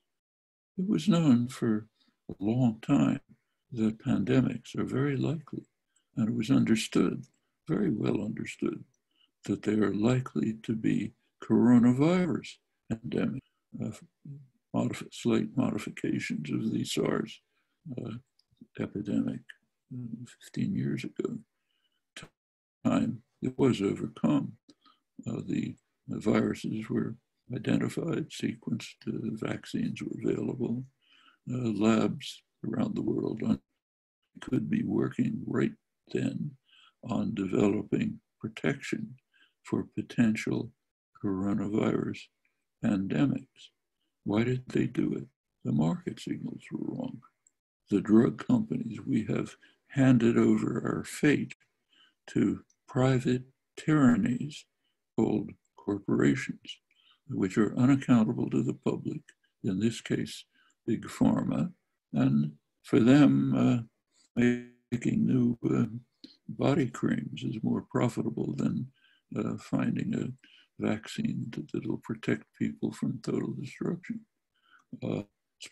It 0.78 0.88
was 0.88 1.08
known 1.08 1.48
for 1.48 1.86
a 2.30 2.34
long 2.38 2.78
time 2.80 3.20
that 3.72 3.98
pandemics 3.98 4.76
are 4.78 4.84
very 4.84 5.16
likely, 5.16 5.66
and 6.16 6.28
it 6.28 6.34
was 6.34 6.50
understood, 6.50 7.24
very 7.68 7.90
well 7.90 8.22
understood, 8.22 8.84
that 9.44 9.62
they 9.62 9.74
are 9.74 9.94
likely 9.94 10.54
to 10.62 10.74
be 10.74 11.12
coronavirus 11.42 12.56
pandemics, 12.90 13.40
uh, 13.84 13.90
modif- 14.74 15.12
slight 15.12 15.48
modifications 15.56 16.50
of 16.50 16.72
the 16.72 16.84
SARS 16.84 17.40
uh, 17.98 18.12
epidemic 18.80 19.40
15 20.44 20.74
years 20.74 21.04
ago, 21.04 21.38
time 22.84 23.22
it 23.42 23.56
was 23.58 23.82
overcome. 23.82 24.52
Uh, 25.26 25.40
the, 25.46 25.74
the, 26.08 26.18
viruses 26.18 26.88
were 26.88 27.16
identified, 27.54 28.28
sequenced, 28.30 28.94
uh, 29.06 29.12
vaccines 29.34 30.02
were 30.02 30.30
available, 30.30 30.84
uh, 31.52 31.70
labs 31.74 32.42
around 32.66 32.94
the 32.94 33.02
world 33.02 33.40
on, 33.44 33.60
could 34.40 34.70
be 34.70 34.82
working 34.84 35.42
right 35.46 35.72
then 36.12 36.50
on 37.08 37.34
developing 37.34 38.18
protection 38.40 39.14
for 39.64 39.86
potential 39.94 40.70
coronavirus 41.22 42.18
pandemics. 42.84 43.70
Why 44.24 44.44
did 44.44 44.64
they 44.68 44.86
do 44.86 45.12
it? 45.14 45.26
The 45.64 45.72
market 45.72 46.20
signals 46.20 46.62
were 46.70 46.94
wrong. 46.94 47.20
The 47.90 48.00
drug 48.00 48.44
companies, 48.46 49.00
we 49.06 49.24
have 49.26 49.56
handed 49.88 50.38
over 50.38 50.82
our 50.84 51.04
fate 51.04 51.54
to 52.28 52.60
private 52.88 53.42
tyrannies 53.76 54.64
called 55.16 55.50
corporations, 55.76 56.78
which 57.28 57.58
are 57.58 57.78
unaccountable 57.78 58.48
to 58.50 58.62
the 58.62 58.74
public, 58.74 59.20
in 59.64 59.80
this 59.80 60.00
case, 60.00 60.44
big 60.86 61.06
pharma, 61.06 61.72
and 62.12 62.52
for 62.82 63.00
them, 63.00 63.54
uh, 63.54 63.78
making 64.36 65.26
new 65.26 65.58
uh, 65.70 65.84
body 66.48 66.86
creams 66.86 67.42
is 67.42 67.62
more 67.62 67.86
profitable 67.90 68.54
than 68.56 68.86
uh, 69.36 69.56
finding 69.58 70.14
a 70.14 70.51
vaccine 70.78 71.52
that, 71.72 71.86
will 71.86 72.00
protect 72.02 72.44
people 72.58 72.92
from 72.92 73.20
total 73.22 73.52
destruction. 73.52 74.20
Uh, 75.02 75.22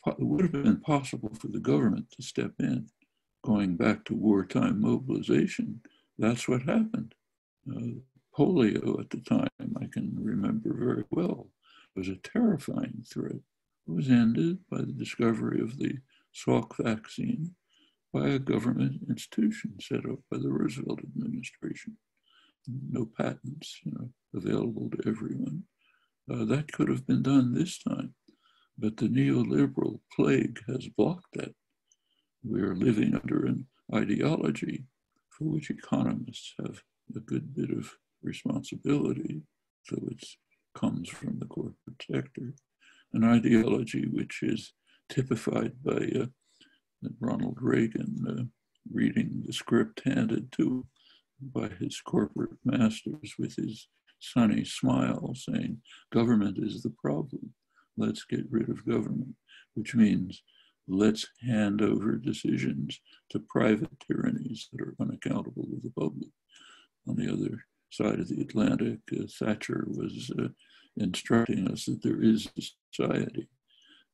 it 0.07 0.21
would 0.21 0.43
have 0.43 0.53
been 0.53 0.81
possible 0.81 1.35
for 1.41 1.49
the 1.49 1.59
government 1.59 2.07
to 2.13 2.23
step 2.23 2.53
in 2.61 2.89
going 3.43 3.77
back 3.77 4.05
to 4.05 4.15
wartime 4.15 4.81
mobilization, 4.81 5.81
that's 6.19 6.49
what 6.49 6.63
happened. 6.63 7.15
Uh, 7.71 8.01
polio 8.37 9.01
at 9.01 9.11
the 9.11 9.21
time, 9.21 9.49
I 9.81 9.87
can 9.87 10.17
remember 10.21 10.75
very 10.75 11.05
well, 11.11 11.49
was 11.97 12.09
a 12.09 12.17
terrifying 12.17 13.05
threat. 13.11 13.33
It 13.87 13.91
was 13.91 14.11
ended 14.11 14.59
by 14.71 14.79
the 14.79 14.93
discovery 14.93 15.61
of 15.61 15.79
the 15.79 15.99
Salk 16.35 16.77
vaccine 16.79 17.55
by 18.13 18.29
a 18.29 18.39
government 18.39 19.03
institution 19.09 19.75
set 19.81 20.05
up 20.05 20.19
by 20.31 20.39
the 20.39 20.51
Roosevelt 20.51 21.01
administration. 21.01 21.97
No 22.67 23.07
patents, 23.17 23.81
you 23.85 23.93
know, 23.93 24.11
available 24.35 24.91
to 24.91 25.09
everyone. 25.09 25.65
Uh, 26.31 26.45
that 26.45 26.71
could 26.73 26.89
have 26.89 27.07
been 27.07 27.23
done 27.23 27.55
this 27.55 27.79
time, 27.83 28.15
but 28.79 28.97
the 28.97 29.09
neoliberal 29.09 30.01
plague 30.15 30.61
has 30.69 30.89
blocked 30.89 31.33
that 31.35 31.55
we 32.45 32.61
are 32.61 32.75
living 32.75 33.15
under 33.15 33.47
an 33.47 33.67
ideology 33.95 34.85
for 35.31 35.45
which 35.45 35.71
economists 35.71 36.55
have 36.59 36.83
a 37.17 37.21
good 37.21 37.55
bit 37.55 37.71
of 37.71 37.91
responsibility, 38.23 39.43
though 39.91 40.09
it 40.11 40.25
comes 40.75 41.09
from 41.09 41.39
the 41.39 41.47
corporate 41.47 42.03
sector, 42.11 42.55
an 43.13 43.25
ideology 43.25 44.07
which 44.07 44.43
is 44.43 44.73
typified 45.09 45.73
by 45.83 46.09
uh, 46.21 46.27
Ronald 47.19 47.59
Reagan 47.61 48.25
uh, 48.29 48.43
reading 48.93 49.43
the 49.47 49.53
script 49.53 50.03
handed 50.05 50.53
to 50.53 50.87
by 51.41 51.69
his 51.81 52.01
corporate 52.01 52.57
masters 52.65 53.35
with 53.39 53.57
his 53.57 53.89
sunny 54.19 54.65
smile 54.65 55.35
saying, 55.35 55.79
government 56.13 56.59
is 56.59 56.83
the 56.83 56.91
problem. 56.91 57.55
Let's 57.97 58.25
get 58.25 58.45
rid 58.51 58.69
of 58.69 58.87
government, 58.87 59.35
which 59.75 59.95
means 59.95 60.43
let's 60.89 61.27
hand 61.41 61.83
over 61.83 62.17
decisions 62.17 63.01
to 63.31 63.39
private 63.39 63.91
tyrannies 64.01 64.69
that 64.73 64.81
are 64.81 64.97
unaccountable 65.01 65.65
to 65.65 65.81
the 65.83 65.93
public. 65.99 66.31
On 67.09 67.17
the 67.17 67.33
other 67.33 67.65
side 67.91 68.21
of 68.21 68.29
the 68.29 68.41
Atlantic, 68.41 68.99
uh, 69.13 69.25
Thatcher 69.39 69.87
was 69.89 70.31
uh, 70.39 70.49
instructing 70.97 71.69
us 71.69 71.87
that 71.87 72.03
there 72.03 72.23
is 72.23 72.51
society, 72.91 73.49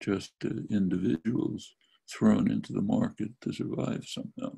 just 0.00 0.32
uh, 0.44 0.50
individuals 0.70 1.74
thrown 2.10 2.50
into 2.50 2.72
the 2.72 2.82
market 2.82 3.30
to 3.42 3.52
survive 3.52 4.04
somehow. 4.06 4.52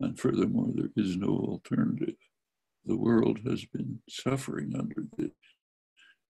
And 0.00 0.18
furthermore, 0.18 0.70
there 0.74 0.90
is 0.96 1.16
no 1.16 1.28
alternative. 1.28 2.16
The 2.84 2.96
world 2.96 3.40
has 3.46 3.64
been 3.64 4.00
suffering 4.08 4.72
under 4.78 5.06
this 5.16 5.30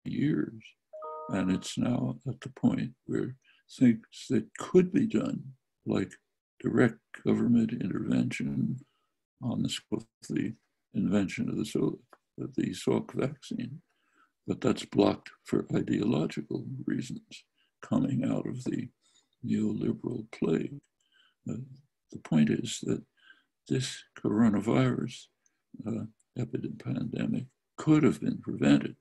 years, 0.05 0.63
and 1.31 1.51
it's 1.51 1.79
now 1.79 2.19
at 2.29 2.41
the 2.41 2.51
point 2.51 2.93
where 3.07 3.37
things 3.79 4.27
that 4.29 4.47
could 4.59 4.93
be 4.93 5.07
done, 5.07 5.43
like 5.87 6.13
direct 6.61 6.99
government 7.25 7.73
intervention, 7.73 8.79
on 9.43 9.63
the 9.63 10.05
the 10.29 10.55
invention 10.95 11.49
of 11.49 11.57
the, 11.57 11.97
of 12.41 12.55
the 12.55 12.71
Salk 12.71 13.13
vaccine, 13.15 13.81
but 14.47 14.61
that's 14.61 14.85
blocked 14.85 15.31
for 15.45 15.67
ideological 15.75 16.65
reasons 16.87 17.45
coming 17.83 18.25
out 18.25 18.47
of 18.47 18.63
the 18.65 18.89
neoliberal 19.47 20.31
plague. 20.33 20.81
Uh, 21.49 21.55
the 22.11 22.19
point 22.19 22.51
is 22.51 22.81
that 22.83 23.03
this 23.69 24.03
coronavirus 24.19 25.27
uh, 25.87 26.05
epidemic 26.39 26.85
pandemic 26.85 27.45
could 27.77 28.03
have 28.03 28.21
been 28.21 28.39
prevented. 28.39 28.97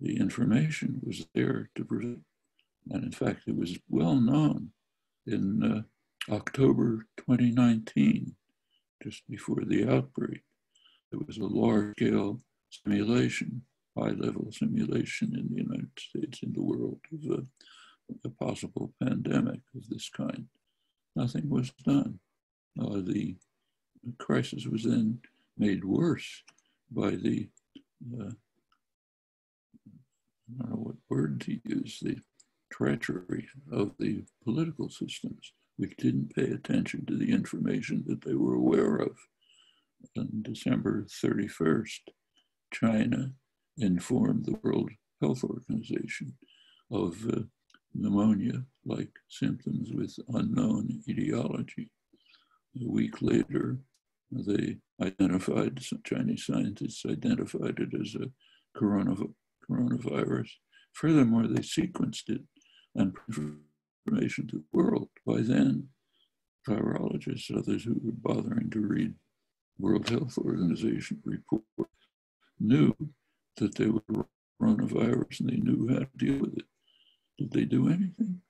The 0.00 0.16
information 0.16 1.00
was 1.02 1.26
there 1.34 1.70
to 1.74 1.84
prevent, 1.84 2.20
and 2.90 3.04
in 3.04 3.12
fact, 3.12 3.42
it 3.46 3.56
was 3.56 3.78
well 3.88 4.16
known 4.16 4.70
in 5.26 5.62
uh, 5.62 6.32
October 6.32 7.06
2019, 7.18 8.34
just 9.02 9.22
before 9.28 9.62
the 9.66 9.88
outbreak. 9.88 10.40
There 11.10 11.20
was 11.26 11.38
a 11.38 11.44
large 11.44 11.96
scale 11.98 12.40
simulation, 12.70 13.62
high 13.98 14.10
level 14.10 14.50
simulation 14.52 15.34
in 15.34 15.48
the 15.50 15.62
United 15.62 15.90
States, 15.98 16.42
in 16.42 16.52
the 16.52 16.62
world, 16.62 17.00
of 17.12 17.46
a, 18.24 18.28
possible 18.28 18.92
pandemic 19.02 19.60
of 19.74 19.88
this 19.88 20.08
kind. 20.08 20.46
Nothing 21.16 21.48
was 21.48 21.70
done. 21.84 22.18
Uh, 22.80 23.00
the 23.02 23.36
crisis 24.18 24.66
was 24.66 24.84
then 24.84 25.18
made 25.58 25.84
worse 25.84 26.42
by 26.90 27.10
the, 27.10 27.48
uh, 28.18 28.30
I 30.48 30.58
don't 30.58 30.70
know 30.70 30.76
what 30.76 30.96
word 31.08 31.40
to 31.42 31.58
use, 31.64 31.98
the 32.00 32.16
treachery 32.72 33.48
of 33.72 33.92
the 33.98 34.24
political 34.44 34.88
systems, 34.88 35.52
which 35.76 35.96
didn't 35.96 36.34
pay 36.34 36.50
attention 36.50 37.04
to 37.06 37.16
the 37.16 37.30
information 37.32 38.04
that 38.06 38.22
they 38.22 38.34
were 38.34 38.54
aware 38.54 38.96
of. 38.96 39.16
On 40.16 40.28
December 40.42 41.06
31st, 41.22 42.00
China 42.72 43.32
informed 43.76 44.46
the 44.46 44.58
World 44.62 44.90
Health 45.20 45.44
Organization 45.44 46.36
of 46.90 47.16
uh, 47.28 47.40
pneumonia 47.94 48.64
like 48.84 49.10
symptoms 49.28 49.90
with 49.92 50.16
unknown 50.28 51.02
etiology. 51.08 51.90
A 52.80 52.88
week 52.88 53.20
later, 53.20 53.78
they 54.30 54.78
identified, 55.02 55.82
some 55.82 56.00
Chinese 56.04 56.46
scientists 56.46 57.04
identified 57.04 57.78
it 57.78 57.94
as 58.00 58.14
a 58.14 58.30
coronavirus. 58.78 60.48
Furthermore, 60.92 61.46
they 61.46 61.62
sequenced 61.62 62.28
it 62.28 62.42
and 62.94 63.16
information 64.06 64.46
to 64.48 64.58
the 64.58 64.64
world. 64.72 65.08
By 65.26 65.40
then, 65.40 65.88
virologists, 66.68 67.50
others 67.56 67.84
who 67.84 68.00
were 68.02 68.12
bothering 68.12 68.70
to 68.70 68.80
read 68.80 69.14
World 69.78 70.08
Health 70.08 70.38
Organization 70.38 71.22
report, 71.24 71.64
knew 72.58 72.94
that 73.56 73.74
they 73.76 73.86
were 73.86 74.26
coronavirus 74.60 75.40
and 75.40 75.50
they 75.50 75.56
knew 75.56 75.88
how 75.88 76.00
to 76.00 76.08
deal 76.16 76.38
with 76.38 76.56
it. 76.58 76.69
Did 77.40 77.52
they 77.52 77.64
do 77.64 77.88
anything? 77.88 78.42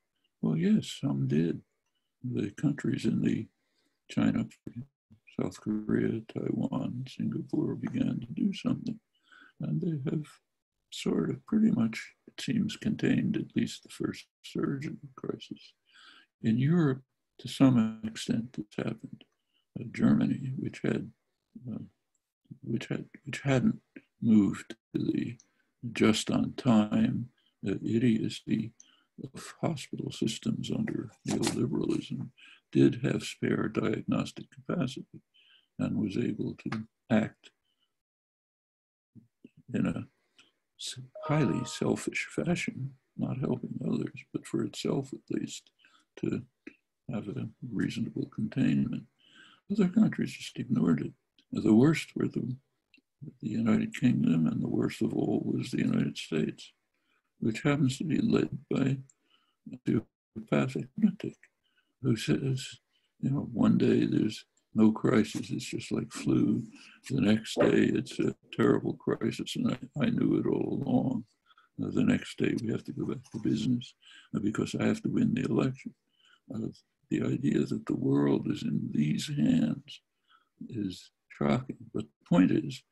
Well, 0.43 0.57
yes, 0.57 0.99
some 1.01 1.29
did. 1.29 1.61
The 2.25 2.51
countries 2.51 3.05
in 3.05 3.23
the 3.23 3.47
China, 4.11 4.47
South 5.41 5.61
Korea, 5.61 6.21
Taiwan, 6.35 7.05
Singapore 7.09 7.77
began 7.77 8.19
to 8.19 8.27
do 8.35 8.53
something. 8.53 8.99
And 9.61 9.81
they 9.81 10.11
have 10.11 10.25
sort 10.91 11.31
of 11.31 11.47
pretty 11.47 11.71
much, 11.71 12.15
it 12.27 12.43
seems, 12.43 12.77
contained 12.77 13.37
at 13.37 13.55
least 13.55 13.85
the 13.85 13.91
first 13.91 14.27
surge 14.43 14.87
of 14.87 15.01
the 15.01 15.09
crisis. 15.15 15.73
In 16.43 16.59
Europe, 16.59 17.03
to 17.39 17.47
some 17.47 18.01
extent, 18.05 18.55
this 18.55 18.67
happened. 18.77 19.23
Uh, 19.79 19.85
Germany, 19.93 20.51
which 20.59 20.81
had, 20.83 21.13
uh, 21.73 21.79
which 22.65 22.87
had, 22.87 23.05
which 23.25 23.41
hadn't 23.43 23.81
moved 24.21 24.75
to 24.93 25.05
the 25.13 25.39
just 25.93 26.29
on 26.29 26.55
time 26.57 27.29
idiocy 27.65 28.73
of 29.23 29.55
hospital 29.61 30.11
systems 30.11 30.71
under 30.71 31.11
neoliberalism, 31.29 32.29
did 32.73 33.01
have 33.03 33.23
spare 33.23 33.69
diagnostic 33.69 34.47
capacity 34.51 35.21
and 35.79 35.97
was 35.97 36.17
able 36.17 36.55
to 36.55 36.85
act 37.11 37.51
in 39.73 39.87
a 39.87 40.07
highly 41.25 41.65
selfish 41.65 42.27
fashion, 42.31 42.95
not 43.17 43.39
helping 43.39 43.79
others, 43.87 44.25
but 44.33 44.47
for 44.47 44.65
itself 44.65 45.13
at 45.13 45.21
least, 45.37 45.71
to 46.17 46.43
have 47.13 47.29
a 47.29 47.49
reasonable 47.71 48.27
containment. 48.35 49.05
Other 49.71 49.89
countries 49.89 50.33
just 50.33 50.59
ignored 50.59 51.01
it. 51.01 51.13
The 51.53 51.75
worst 51.75 52.11
were 52.15 52.29
the, 52.29 52.57
the 53.41 53.49
United 53.49 53.95
Kingdom, 53.95 54.47
and 54.47 54.63
the 54.63 54.69
worst 54.69 55.03
of 55.03 55.15
all 55.15 55.43
was 55.45 55.71
the 55.71 55.79
United 55.79 56.17
States, 56.17 56.73
which 57.41 57.63
happens 57.63 57.99
to 57.99 58.05
be 58.05 58.19
led 58.19 58.49
by 58.71 58.97
a 59.73 60.01
psychopathic 60.37 60.89
lunatic 60.97 61.37
who 62.03 62.17
says, 62.17 62.67
you 63.21 63.31
know, 63.31 63.49
one 63.53 63.77
day 63.77 64.07
there's 64.07 64.45
no 64.75 64.93
crisis. 64.93 65.51
It's 65.51 65.65
just 65.65 65.93
like 65.93 66.13
flu. 66.13 66.63
The 67.11 67.21
next 67.21 67.59
day, 67.59 67.91
it's 67.93 68.19
a 68.21 68.35
terrible 68.53 68.95
crisis, 68.95 69.57
and 69.57 69.73
I, 69.73 70.05
I 70.05 70.11
knew 70.11 70.39
it 70.39 70.47
all 70.47 70.83
along. 70.83 71.25
Uh, 71.83 71.91
the 71.93 72.05
next 72.05 72.39
day, 72.39 72.55
we 72.63 72.71
have 72.71 72.85
to 72.85 72.93
go 72.93 73.07
back 73.07 73.19
to 73.33 73.39
business 73.43 73.95
uh, 74.35 74.41
because 74.41 74.75
I 74.79 74.85
have 74.85 75.03
to 75.03 75.09
win 75.09 75.35
the 75.35 75.45
election. 75.45 75.95
Uh, 76.55 76.69
the 77.11 77.23
idea 77.23 77.61
that 77.67 77.87
the 77.87 77.97
world 77.97 78.47
is 78.51 78.63
in 78.63 78.89
these 78.93 79.29
hands 79.37 80.01
is 80.69 81.11
shocking. 81.37 81.77
But 81.93 82.05
the 82.05 82.29
point 82.29 82.51
is 82.51 82.83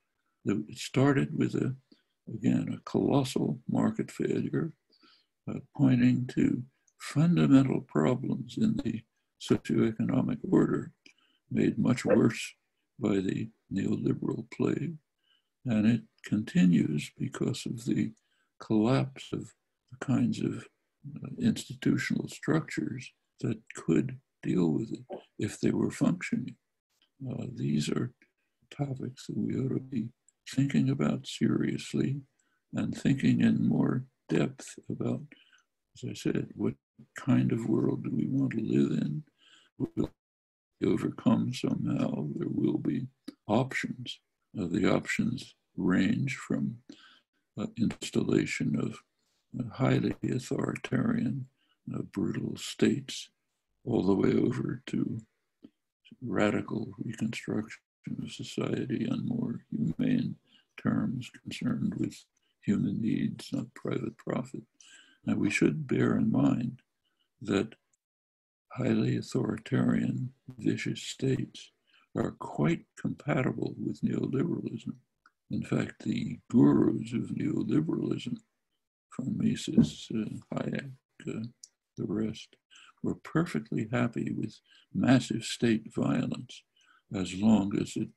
that 0.44 0.64
it 0.68 0.78
started 0.78 1.36
with 1.36 1.54
a, 1.54 1.74
again, 2.32 2.74
a 2.76 2.90
colossal 2.90 3.60
market 3.68 4.10
failure, 4.10 4.72
uh, 5.48 5.58
pointing 5.76 6.26
to 6.34 6.62
fundamental 7.00 7.80
problems 7.80 8.56
in 8.58 8.76
the 8.84 9.02
socioeconomic 9.40 10.38
order 10.50 10.92
made 11.50 11.78
much 11.78 12.04
worse 12.04 12.54
by 12.98 13.16
the 13.16 13.48
neoliberal 13.72 14.44
plague. 14.50 14.96
And 15.64 15.86
it 15.86 16.02
continues 16.24 17.10
because 17.16 17.66
of 17.66 17.84
the 17.84 18.12
collapse 18.60 19.28
of 19.32 19.52
the 19.90 20.04
kinds 20.04 20.40
of 20.40 20.66
uh, 21.16 21.28
institutional 21.40 22.28
structures 22.28 23.10
that 23.40 23.58
could 23.74 24.18
deal 24.42 24.70
with 24.70 24.92
it 24.92 25.04
if 25.38 25.60
they 25.60 25.70
were 25.70 25.90
functioning. 25.90 26.56
Uh, 27.28 27.44
these 27.54 27.88
are 27.88 28.12
topics 28.70 29.26
that 29.26 29.36
we 29.36 29.56
ought 29.56 29.70
to 29.70 29.80
be 29.80 30.08
thinking 30.54 30.90
about 30.90 31.26
seriously 31.26 32.20
and 32.74 32.96
thinking 32.96 33.40
in 33.40 33.66
more 33.66 34.04
depth 34.28 34.78
about, 34.90 35.22
as 35.96 36.10
I 36.10 36.14
said, 36.14 36.48
what 36.54 36.74
kind 37.16 37.52
of 37.52 37.68
world 37.68 38.04
do 38.04 38.10
we 38.12 38.26
want 38.26 38.52
to 38.52 38.60
live 38.60 38.90
in? 38.90 39.22
Will 39.78 40.10
overcome 40.84 41.52
somehow, 41.52 42.28
there 42.36 42.48
will 42.48 42.78
be 42.78 43.06
options. 43.46 44.20
Uh, 44.58 44.66
the 44.66 44.92
options 44.92 45.54
range 45.76 46.36
from 46.36 46.76
uh, 47.58 47.66
installation 47.76 48.78
of 48.78 48.98
uh, 49.58 49.74
highly 49.74 50.14
authoritarian, 50.30 51.46
uh, 51.94 52.02
brutal 52.12 52.56
states, 52.56 53.30
all 53.84 54.02
the 54.02 54.14
way 54.14 54.34
over 54.34 54.82
to 54.86 55.18
radical 56.22 56.88
reconstruction 57.04 57.80
of 58.22 58.32
society 58.32 59.08
on 59.10 59.26
more 59.26 59.60
humane 59.70 60.36
terms 60.82 61.30
concerned 61.42 61.94
with 61.96 62.24
human 62.62 63.00
needs, 63.00 63.50
not 63.52 63.72
private 63.74 64.16
profit. 64.16 64.62
And 65.26 65.38
we 65.38 65.50
should 65.50 65.86
bear 65.86 66.16
in 66.16 66.30
mind 66.30 66.80
that 67.42 67.74
highly 68.72 69.16
authoritarian, 69.16 70.32
vicious 70.58 71.02
states 71.02 71.70
are 72.16 72.32
quite 72.32 72.84
compatible 73.00 73.74
with 73.78 74.00
neoliberalism. 74.02 74.92
In 75.50 75.62
fact, 75.62 76.02
the 76.04 76.38
gurus 76.50 77.12
of 77.12 77.30
neoliberalism, 77.30 78.36
von 79.16 79.36
Mises, 79.36 80.08
uh, 80.14 80.56
Hayek, 80.56 80.92
uh, 81.28 81.46
the 81.96 82.04
rest, 82.06 82.56
were 83.02 83.14
perfectly 83.14 83.88
happy 83.92 84.32
with 84.32 84.54
massive 84.92 85.44
state 85.44 85.92
violence 85.94 86.62
as 87.14 87.34
long 87.34 87.76
as 87.80 87.96
it 87.96 88.08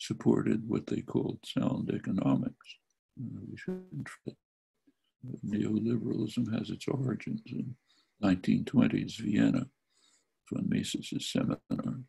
supported 0.00 0.68
what 0.68 0.86
they 0.86 1.02
called 1.02 1.38
sound 1.44 1.90
economics. 1.94 2.76
Uh, 3.20 3.40
we 3.50 3.56
shouldn't 3.56 4.08
forget 4.08 4.36
neoliberalism 5.46 6.52
has 6.56 6.70
its 6.70 6.88
origins 6.88 7.42
in 7.46 7.74
1920s 8.22 9.18
Vienna 9.18 9.66
von 10.50 10.68
Mises' 10.68 11.30
seminar. 11.30 12.00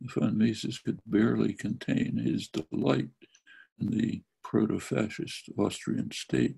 Von 0.00 0.36
Mises 0.36 0.78
could 0.78 1.00
barely 1.06 1.54
contain 1.54 2.18
his 2.18 2.48
delight 2.48 3.08
in 3.80 3.86
the 3.90 4.22
proto-fascist 4.42 5.48
Austrian 5.58 6.10
state 6.10 6.56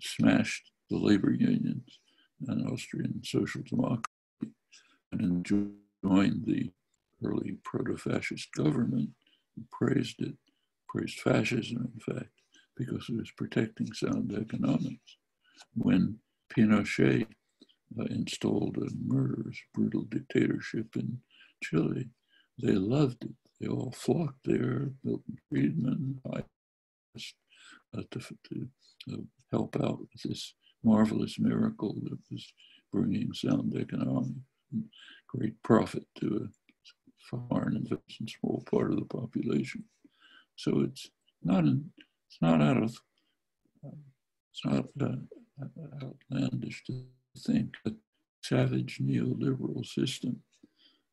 smashed 0.00 0.70
the 0.90 0.96
labor 0.96 1.32
unions 1.32 1.98
and 2.46 2.68
Austrian 2.68 3.22
social 3.24 3.62
democracy 3.62 4.06
and 5.12 5.44
joined 5.44 6.44
the 6.44 6.70
early 7.24 7.56
proto-fascist 7.64 8.52
government 8.52 9.10
praised 9.70 10.20
it, 10.20 10.34
praised 10.88 11.20
fascism, 11.20 11.90
in 11.94 12.14
fact, 12.14 12.30
because 12.76 13.08
it 13.08 13.16
was 13.16 13.30
protecting 13.32 13.92
sound 13.92 14.32
economics. 14.32 15.16
When 15.74 16.18
Pinochet 16.54 17.26
uh, 17.98 18.04
installed 18.04 18.78
a 18.78 18.88
murderous, 19.04 19.58
brutal 19.74 20.02
dictatorship 20.02 20.96
in 20.96 21.18
Chile, 21.62 22.08
they 22.62 22.72
loved 22.72 23.24
it. 23.24 23.34
They 23.60 23.68
all 23.68 23.92
flocked 23.92 24.44
there. 24.44 24.90
Milton 25.02 25.38
Friedman, 25.48 26.20
I, 26.34 26.42
uh, 27.96 28.02
to, 28.10 28.20
to 28.20 28.68
uh, 29.12 29.16
help 29.50 29.76
out 29.76 30.00
with 30.00 30.22
this 30.24 30.54
marvelous 30.84 31.38
miracle 31.38 31.94
that 32.04 32.18
was 32.30 32.52
bringing 32.92 33.32
sound 33.32 33.74
economic 33.76 34.34
great 35.28 35.60
profit 35.62 36.04
to 36.20 36.48
foreign 37.30 37.76
investment, 37.76 38.30
small 38.40 38.62
part 38.70 38.90
of 38.90 38.98
the 38.98 39.04
population. 39.04 39.84
So 40.56 40.80
it's 40.80 41.10
not 41.42 41.64
it's 41.64 42.38
not 42.40 42.62
out 42.62 42.82
of 42.82 42.96
it's 43.84 44.64
not 44.64 44.86
uh, 45.00 45.16
outlandish 46.02 46.84
to 46.84 47.04
think 47.38 47.76
that 47.84 47.94
savage 48.42 49.00
neoliberal 49.02 49.84
system 49.84 50.40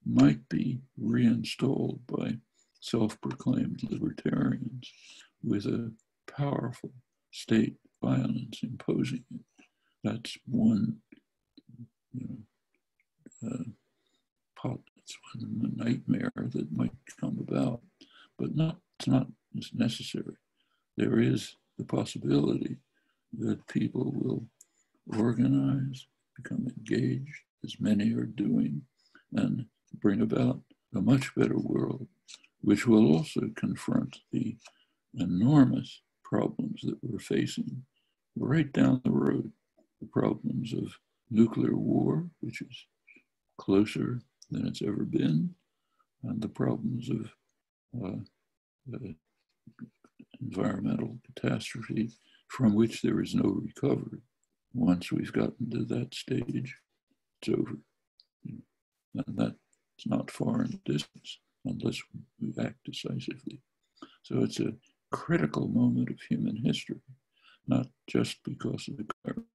might 0.06 0.47
be 0.49 0.80
reinstalled 0.97 1.99
by 2.08 2.38
self-proclaimed 2.80 3.80
libertarians 3.89 4.91
with 5.43 5.65
a 5.65 5.91
powerful 6.28 6.91
state 7.32 7.76
violence 8.02 8.60
imposing 8.63 9.23
it. 9.34 9.65
That's 10.04 10.38
one 10.45 10.97
you 12.13 12.28
know, 13.41 13.49
uh, 13.49 13.63
pot, 14.56 14.80
it's 15.04 15.18
one 15.34 15.74
nightmare 15.76 16.32
that 16.36 16.72
might 16.72 16.92
come 17.20 17.46
about, 17.48 17.82
but 18.38 18.56
not, 18.56 18.78
it's 19.00 19.08
not 19.08 19.28
necessary. 19.74 20.36
There 20.98 21.20
is 21.20 21.56
the 21.78 21.86
possibility 21.86 22.78
that 23.39 23.68
people 23.68 24.12
will 24.16 24.46
organize, 25.18 26.08
become 26.36 26.68
engaged, 26.78 27.42
as 27.63 27.76
many 27.80 28.13
are 28.13 28.26
doing, 28.26 28.82
and 29.34 29.66
bring 30.00 30.22
about 30.22 30.62
a 30.96 31.02
much 31.02 31.34
better 31.36 31.58
world, 31.58 32.08
which 32.62 32.88
will 32.88 33.13
also 33.13 33.42
confront 33.56 34.20
the 34.32 34.56
enormous 35.18 36.02
problems 36.24 36.82
that 36.84 36.98
we're 37.02 37.20
facing 37.20 37.84
right 38.36 38.72
down 38.74 39.02
the 39.04 39.12
road 39.12 39.52
the 40.04 40.10
problems 40.10 40.74
of 40.74 40.98
nuclear 41.30 41.76
war, 41.76 42.28
which 42.42 42.62
is 42.62 42.86
closer 43.58 44.20
than 44.54 44.68
it's 44.68 44.82
ever 44.82 45.04
been, 45.04 45.56
and 46.24 46.42
the 46.42 46.48
problems 46.48 47.10
of 47.10 47.30
uh, 48.04 48.18
environmental 50.42 51.18
catastrophe 51.26 52.12
from 52.48 52.76
which 52.76 53.02
there 53.02 53.22
is 53.22 53.34
no 53.36 53.62
recovery. 53.63 54.22
Once 54.74 55.12
we've 55.12 55.34
gotten 55.34 55.70
to 55.70 55.86
that 55.86 56.13
stage, 56.13 56.76
it's 57.42 57.50
over. 57.50 57.78
And 58.46 59.38
that's 59.38 60.06
not 60.06 60.32
far 60.32 60.63
in 60.63 60.80
distance 60.86 61.39
unless 61.66 62.02
we 62.42 62.54
act 62.63 62.84
decisively. 62.84 63.62
So 64.24 64.44
it's 64.44 64.60
a 64.60 64.74
critical 65.12 65.68
moment 65.68 66.10
of 66.10 66.20
human 66.22 66.58
history, 66.58 67.02
not 67.68 67.88
just 68.08 68.38
because 68.44 68.88
of 68.88 68.98
the 68.98 69.06
virus, 69.24 69.46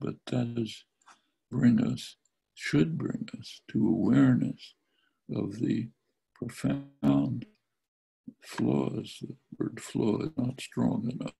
but 0.00 0.14
that 0.26 0.54
is 0.56 0.84
bring 1.50 1.80
us, 1.84 2.16
should 2.58 2.98
bring 2.98 3.28
us 3.38 3.60
to 3.70 3.88
awareness 3.88 4.74
of 5.32 5.60
the 5.60 5.88
profound 6.34 7.46
flaws, 8.42 9.18
the 9.22 9.36
word 9.58 9.80
flaw 9.80 10.22
is 10.22 10.30
not 10.36 10.60
strong 10.60 11.08
enough, 11.08 11.36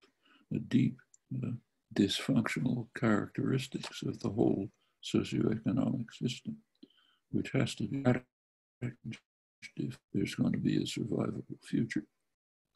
the 0.52 0.60
deep 0.60 0.96
uh, 1.34 1.50
dysfunctional 1.92 2.86
characteristics 2.96 4.02
of 4.02 4.20
the 4.20 4.28
whole 4.28 4.68
socioeconomic 5.04 6.06
system, 6.12 6.56
which 7.32 7.50
has 7.50 7.74
to 7.74 7.88
be 7.88 8.04
changed 8.80 9.20
if 9.76 9.98
there's 10.14 10.36
going 10.36 10.52
to 10.52 10.58
be 10.58 10.76
a 10.76 10.86
survivable 10.86 11.58
future. 11.64 12.04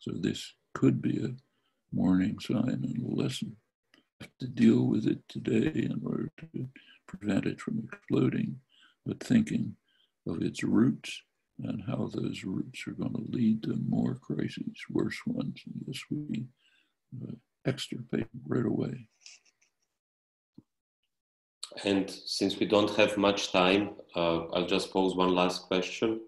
So 0.00 0.10
this 0.18 0.54
could 0.74 1.00
be 1.00 1.24
a 1.24 1.30
warning 1.92 2.40
sign 2.40 2.82
and 2.82 3.04
a 3.04 3.22
lesson. 3.22 3.56
Have 4.20 4.30
to 4.40 4.48
deal 4.48 4.82
with 4.82 5.06
it 5.06 5.20
today 5.28 5.70
in 5.74 6.00
order 6.04 6.28
to 6.40 6.68
prevent 7.06 7.46
it 7.46 7.60
from 7.60 7.78
exploding, 7.84 8.60
but 9.04 9.22
thinking 9.22 9.76
of 10.26 10.42
its 10.42 10.62
roots 10.62 11.22
and 11.62 11.82
how 11.86 12.08
those 12.12 12.44
roots 12.44 12.86
are 12.86 12.92
going 12.92 13.12
to 13.12 13.24
lead 13.28 13.62
to 13.62 13.76
more 13.88 14.14
crises, 14.14 14.76
worse 14.90 15.18
ones, 15.26 15.62
unless 15.66 16.00
we 16.10 16.46
uh, 17.22 17.32
extirpate 17.66 18.26
right 18.46 18.66
away. 18.66 19.06
And 21.84 22.10
since 22.10 22.58
we 22.58 22.66
don't 22.66 22.94
have 22.96 23.16
much 23.16 23.52
time, 23.52 23.90
uh, 24.14 24.46
I'll 24.48 24.66
just 24.66 24.92
pose 24.92 25.14
one 25.14 25.34
last 25.34 25.62
question. 25.62 26.20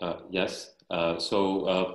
Uh, 0.00 0.20
yes. 0.30 0.74
Uh, 0.90 1.18
so 1.18 1.64
uh, 1.66 1.92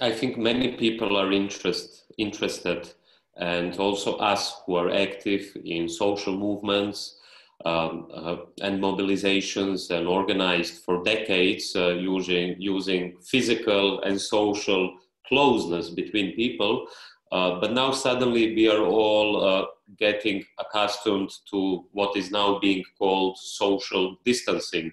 I 0.00 0.12
think 0.12 0.38
many 0.38 0.76
people 0.76 1.16
are 1.16 1.32
interest, 1.32 2.06
interested, 2.18 2.92
and 3.38 3.76
also 3.78 4.16
us 4.16 4.62
who 4.64 4.76
are 4.76 4.90
active 4.90 5.56
in 5.64 5.88
social 5.88 6.36
movements 6.36 7.18
um, 7.64 8.08
uh, 8.12 8.36
and 8.62 8.80
mobilizations 8.82 9.90
and 9.90 10.06
organized 10.06 10.84
for 10.84 11.02
decades 11.02 11.74
uh, 11.76 11.88
using, 11.88 12.54
using 12.58 13.16
physical 13.22 14.00
and 14.02 14.20
social 14.20 14.96
closeness 15.26 15.90
between 15.90 16.36
people. 16.36 16.86
Uh, 17.32 17.58
but 17.60 17.72
now 17.72 17.90
suddenly 17.90 18.54
we 18.54 18.68
are 18.68 18.84
all 18.84 19.44
uh, 19.44 19.64
getting 19.98 20.44
accustomed 20.58 21.30
to 21.50 21.84
what 21.92 22.16
is 22.16 22.30
now 22.30 22.58
being 22.58 22.84
called 22.98 23.36
social 23.38 24.16
distancing. 24.24 24.92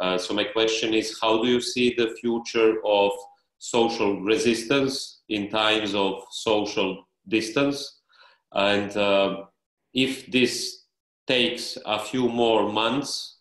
Uh, 0.00 0.16
so 0.16 0.34
my 0.34 0.44
question 0.44 0.94
is, 0.94 1.18
how 1.20 1.42
do 1.42 1.48
you 1.48 1.60
see 1.60 1.94
the 1.94 2.14
future 2.20 2.76
of 2.84 3.12
social 3.58 4.20
resistance 4.22 5.22
in 5.28 5.50
times 5.50 5.94
of 5.94 6.22
social 6.30 7.05
distance? 7.28 8.00
And 8.52 8.96
uh, 8.96 9.44
if 9.92 10.30
this 10.30 10.84
takes 11.26 11.78
a 11.84 11.98
few 11.98 12.28
more 12.28 12.70
months, 12.70 13.38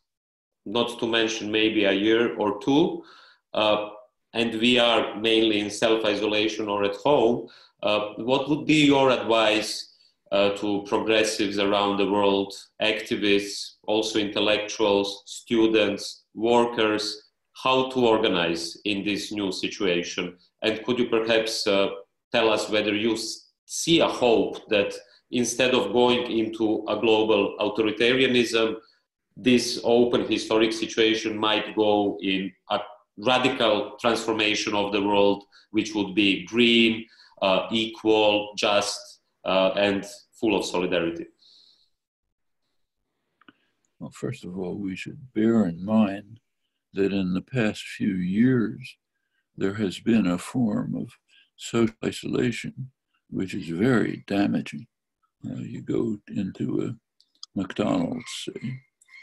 not 0.66 1.00
to 1.00 1.08
mention 1.08 1.52
maybe 1.52 1.86
a 1.86 1.92
year 1.92 2.36
or 2.38 2.60
two, 2.60 3.04
uh, 3.54 3.90
and 4.34 4.60
we 4.60 4.80
are 4.80 5.16
mainly 5.16 5.60
in 5.60 5.70
self-isolation 5.70 6.68
or 6.68 6.84
at 6.84 6.96
home, 6.96 7.48
uh, 7.84 8.14
what 8.18 8.50
would 8.50 8.66
be 8.66 8.86
your 8.86 9.12
advice 9.12 9.94
uh, 10.32 10.50
to 10.58 10.84
progressives 10.88 11.60
around 11.60 11.98
the 11.98 12.12
world, 12.12 12.54
activists, 12.82 13.76
also 13.84 14.20
intellectuals, 14.20 15.24
students, 15.26 16.24
workers, 16.34 17.32
how 17.64 17.90
to 17.92 18.06
organize 18.06 18.78
in 18.86 19.06
this 19.06 19.32
new 19.32 19.52
situation? 19.52 20.36
And 20.62 20.84
could 20.84 21.00
you 21.00 21.08
perhaps 21.08 21.66
uh, 21.68 21.90
tell 22.32 22.50
us 22.50 22.70
whether 22.70 22.94
you 22.94 23.16
see 23.66 24.00
a 24.00 24.08
hope 24.08 24.68
that 24.70 24.94
instead 25.32 25.74
of 25.74 25.92
going 25.92 26.32
into 26.32 26.86
a 26.88 27.00
global 27.00 27.58
authoritarianism, 27.60 28.76
this 29.36 29.82
open 29.84 30.26
historic 30.26 30.72
situation 30.72 31.38
might 31.38 31.76
go 31.76 32.18
in 32.22 32.52
a 32.70 32.80
radical 33.18 33.98
transformation 34.00 34.74
of 34.74 34.92
the 34.92 35.02
world, 35.02 35.44
which 35.72 35.94
would 35.94 36.16
be 36.16 36.46
green, 36.46 37.06
uh, 37.42 37.68
equal, 37.72 38.54
just, 38.58 39.22
uh, 39.44 39.72
and 39.76 40.06
full 40.40 40.58
of 40.58 40.66
solidarity? 40.66 41.26
Well, 44.00 44.12
first 44.12 44.46
of 44.46 44.58
all, 44.58 44.76
we 44.76 44.96
should 44.96 45.34
bear 45.34 45.66
in 45.66 45.84
mind 45.84 46.40
that 46.94 47.14
in 47.14 47.34
the 47.34 47.42
past 47.42 47.84
few 47.84 48.14
years, 48.14 48.98
there 49.58 49.76
has 49.76 50.00
been 50.00 50.28
a 50.28 50.38
form 50.38 50.96
of 50.96 51.18
social 51.56 51.96
isolation 52.04 52.92
which 53.30 53.54
is 53.54 53.68
very 53.68 54.24
damaging. 54.28 54.88
Uh, 55.46 55.60
you 55.60 55.82
go 55.82 56.18
into 56.28 56.82
a 56.82 56.96
McDonald's, 57.60 58.26
say, 58.46 58.80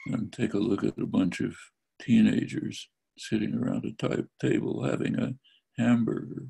and 0.06 0.32
take 0.32 0.54
a 0.54 0.58
look 0.58 0.84
at 0.84 0.98
a 0.98 1.06
bunch 1.06 1.40
of 1.40 1.54
teenagers 2.00 2.88
sitting 3.18 3.54
around 3.54 3.84
a 3.84 3.92
type 3.92 4.28
table 4.40 4.84
having 4.84 5.18
a 5.18 5.34
hamburger. 5.78 6.46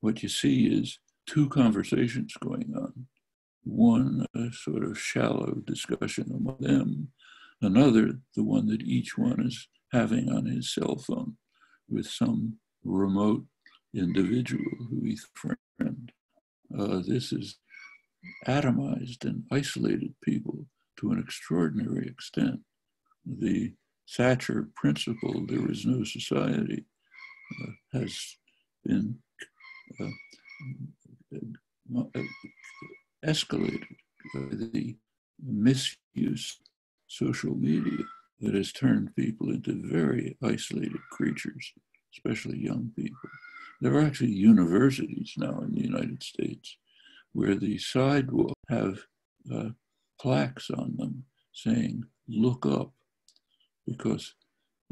What 0.00 0.22
you 0.22 0.28
see 0.28 0.66
is 0.66 0.98
two 1.26 1.48
conversations 1.48 2.34
going 2.40 2.74
on. 2.76 3.06
One, 3.64 4.26
a 4.34 4.50
sort 4.52 4.84
of 4.84 4.98
shallow 4.98 5.62
discussion 5.64 6.32
among 6.34 6.56
them, 6.58 7.12
another, 7.60 8.18
the 8.34 8.42
one 8.42 8.66
that 8.66 8.82
each 8.82 9.16
one 9.16 9.40
is 9.46 9.68
having 9.92 10.30
on 10.30 10.46
his 10.46 10.74
cell 10.74 10.96
phone 10.96 11.36
with 11.88 12.06
some 12.06 12.56
remote 12.82 13.44
individual 13.94 14.64
who 14.90 15.04
he's 15.04 15.28
friend. 15.34 16.10
Uh, 16.82 17.00
this 17.06 17.32
is 17.32 17.58
atomized 18.48 19.24
and 19.24 19.44
isolated 19.52 20.12
people 20.20 20.66
to 20.98 21.12
an 21.12 21.18
extraordinary 21.20 22.08
extent. 22.08 22.58
The 23.24 23.72
Thatcher 24.10 24.68
principle, 24.74 25.46
there 25.46 25.70
is 25.70 25.86
no 25.86 26.02
society, 26.02 26.84
uh, 27.62 27.98
has 27.98 28.36
been 28.84 29.16
uh, 30.00 30.06
uh 31.94 32.20
escalated 33.24 33.86
by 34.34 34.40
the 34.50 34.96
misuse 35.44 36.58
social 37.06 37.54
media 37.54 38.04
that 38.40 38.54
has 38.54 38.72
turned 38.72 39.14
people 39.14 39.50
into 39.50 39.88
very 39.88 40.36
isolated 40.42 41.00
creatures, 41.10 41.72
especially 42.12 42.58
young 42.58 42.90
people. 42.96 43.30
There 43.82 43.96
are 43.96 44.02
actually 44.02 44.30
universities 44.30 45.34
now 45.36 45.58
in 45.62 45.74
the 45.74 45.82
United 45.82 46.22
States 46.22 46.76
where 47.32 47.56
the 47.56 47.78
sidewalk 47.78 48.56
have 48.68 49.00
uh, 49.52 49.70
plaques 50.20 50.70
on 50.70 50.94
them 50.96 51.24
saying, 51.52 52.04
look 52.28 52.64
up, 52.64 52.92
because 53.84 54.34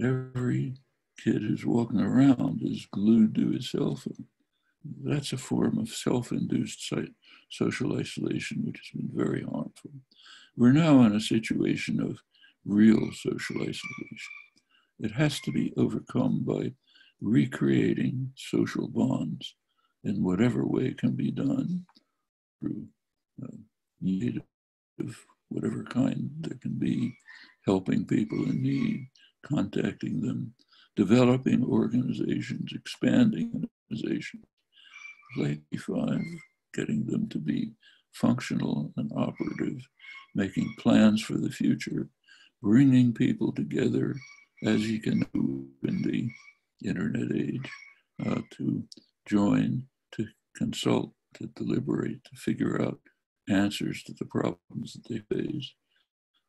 every 0.03 0.75
kid 1.23 1.43
who's 1.43 1.65
walking 1.65 2.01
around 2.01 2.63
is 2.65 2.89
glued 2.91 3.37
to 3.37 3.51
his 3.51 3.71
cell 3.71 3.95
phone. 3.95 4.27
That's 5.05 5.33
a 5.33 5.39
form 5.39 5.79
of 5.79 5.89
self-induced 5.91 6.93
social 7.49 7.97
isolation, 7.97 8.65
which 8.67 8.81
has 8.93 9.01
been 9.01 9.11
very 9.15 9.43
harmful. 9.43 9.93
We're 10.57 10.73
now 10.73 11.05
in 11.05 11.15
a 11.15 11.21
situation 11.21 12.03
of 12.03 12.19
real 12.65 13.13
social 13.13 13.59
isolation. 13.59 14.35
It 14.99 15.13
has 15.13 15.39
to 15.43 15.53
be 15.53 15.73
overcome 15.77 16.43
by 16.45 16.73
recreating 17.21 18.33
social 18.37 18.89
bonds 18.89 19.55
in 20.05 20.23
whatever 20.23 20.67
way 20.67 20.95
can 20.95 21.13
be 21.13 21.31
done 21.31 21.85
through 22.61 22.87
uh, 23.43 23.57
need 24.01 24.43
of 24.99 25.17
whatever 25.49 25.85
kind 25.85 26.31
there 26.41 26.59
can 26.63 26.79
be, 26.79 27.17
helping 27.67 28.05
people 28.07 28.43
in 28.45 28.63
need, 28.63 29.09
contacting 29.45 30.21
them, 30.21 30.55
developing 30.97 31.65
organizations, 31.65 32.73
expanding 32.75 33.69
organizations, 33.91 34.45
like 35.37 35.61
5, 35.77 36.21
getting 36.75 37.05
them 37.07 37.29
to 37.29 37.39
be 37.39 37.73
functional 38.13 38.93
and 38.97 39.11
operative, 39.17 39.87
making 40.35 40.73
plans 40.79 41.23
for 41.23 41.35
the 41.35 41.51
future, 41.51 42.09
bringing 42.63 43.13
people 43.13 43.53
together 43.53 44.15
as 44.65 44.87
you 44.89 45.01
can 45.01 45.25
do 45.33 45.67
in 45.85 46.03
the 46.03 46.29
internet 46.85 47.35
age 47.35 47.71
uh, 48.27 48.41
to 48.53 48.85
join, 49.27 49.85
to 50.13 50.27
consult, 50.57 51.13
to 51.35 51.47
deliberate, 51.57 52.25
to 52.25 52.37
figure 52.37 52.81
out 52.83 52.99
answers 53.49 54.03
to 54.05 54.15
the 54.19 54.25
problems 54.25 54.95
that 54.95 55.09
they 55.09 55.19
face 55.35 55.73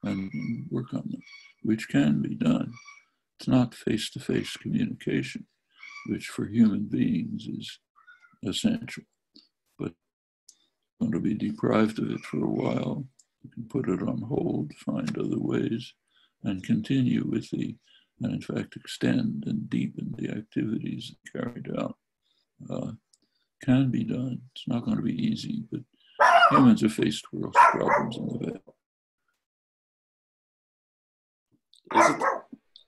and 0.04 0.32
work 0.70 0.94
on 0.94 1.04
them, 1.12 1.22
which 1.64 1.88
can 1.90 2.22
be 2.22 2.36
done. 2.36 2.74
It's 3.40 3.48
not 3.48 3.76
face 3.76 4.10
to 4.12 4.20
face 4.20 4.58
communication, 4.58 5.48
which 6.08 6.28
for 6.28 6.46
human 6.46 6.84
beings 6.84 7.48
is 7.48 7.80
essential, 8.46 9.04
but 9.78 9.94
going 11.00 11.12
to 11.12 11.20
be 11.20 11.34
deprived 11.34 12.00
of 12.00 12.12
it 12.12 12.22
for 12.22 12.44
a 12.44 12.50
while. 12.50 13.06
You 13.44 13.50
can 13.50 13.68
put 13.68 13.90
it 13.90 14.02
on 14.02 14.22
hold, 14.22 14.72
find 14.86 15.18
other 15.18 15.40
ways, 15.40 15.94
and 16.44 16.64
continue 16.64 17.26
with 17.28 17.50
the 17.50 17.76
and 18.24 18.34
in 18.34 18.42
fact 18.42 18.76
extend 18.76 19.44
and 19.48 19.70
deepen 19.70 20.14
the 20.18 20.30
activities 20.30 21.16
carried 21.34 21.70
out 21.78 21.96
uh, 22.70 22.92
can 23.64 23.90
be 23.92 24.04
done. 24.04 24.42
It's 24.56 24.68
not 24.68 24.84
going 24.86 24.98
to 24.98 25.04
be 25.04 25.16
easy, 25.16 25.64
but 25.72 25.82
humans 26.50 26.84
are 26.84 26.90
faced 26.90 27.26
with 27.32 27.54
problems 27.54 28.18
in 28.18 28.28
the 28.28 28.38
way. 28.38 28.60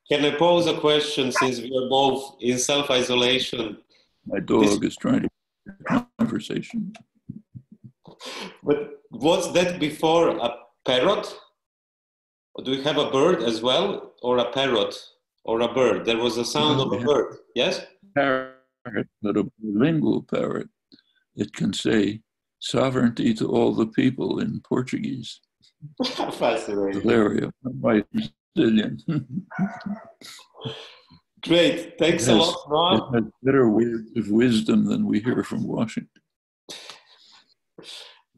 Can 0.10 0.26
I 0.26 0.32
pose 0.38 0.68
a 0.68 0.80
question 0.80 1.32
since 1.32 1.60
we 1.60 1.68
are 1.78 1.90
both 1.90 2.38
in 2.42 2.58
self 2.58 2.90
isolation? 2.90 3.78
My 4.26 4.40
dog 4.40 4.64
this, 4.64 4.92
is 4.92 4.98
trying 4.98 5.22
to 5.22 5.30
conversation. 6.18 6.94
But 8.64 9.02
was 9.12 9.54
that 9.54 9.80
before 9.80 10.30
a 10.30 10.56
parrot? 10.86 11.34
Or 12.56 12.64
do 12.64 12.72
we 12.72 12.84
have 12.84 12.98
a 12.98 13.10
bird 13.10 13.42
as 13.42 13.62
well, 13.62 14.14
or 14.22 14.38
a 14.38 14.52
parrot? 14.52 14.96
Or 15.46 15.62
a 15.62 15.74
bird. 15.74 16.06
There 16.06 16.18
was 16.18 16.38
a 16.38 16.46
sound 16.46 16.80
of 16.80 16.92
a 16.94 17.04
bird. 17.04 17.38
Yes? 17.56 17.86
Parrot, 18.16 19.08
but 19.22 19.38
a 19.38 19.46
bilingual 19.60 20.24
parrot. 20.24 20.70
It 21.36 21.54
can 21.54 21.74
say 21.74 22.22
sovereignty 22.60 23.34
to 23.36 23.48
all 23.48 23.74
the 23.74 23.88
people 23.88 24.40
in 24.40 24.62
Portuguese. 24.68 25.40
Fascinating. 26.06 27.02
Valeria, 27.02 27.52
my 27.64 28.04
Brazilian. 28.56 29.00
Great. 31.42 31.98
Thanks 32.00 32.26
has, 32.26 32.36
a 32.36 32.40
lot, 32.40 32.58
Ron. 32.68 33.16
It 33.16 33.24
has 33.24 33.32
better 33.44 33.70
words 33.70 34.10
of 34.16 34.30
wisdom 34.30 34.86
than 34.86 35.06
we 35.06 35.20
hear 35.20 35.44
from 35.44 35.68
Washington. 35.68 36.10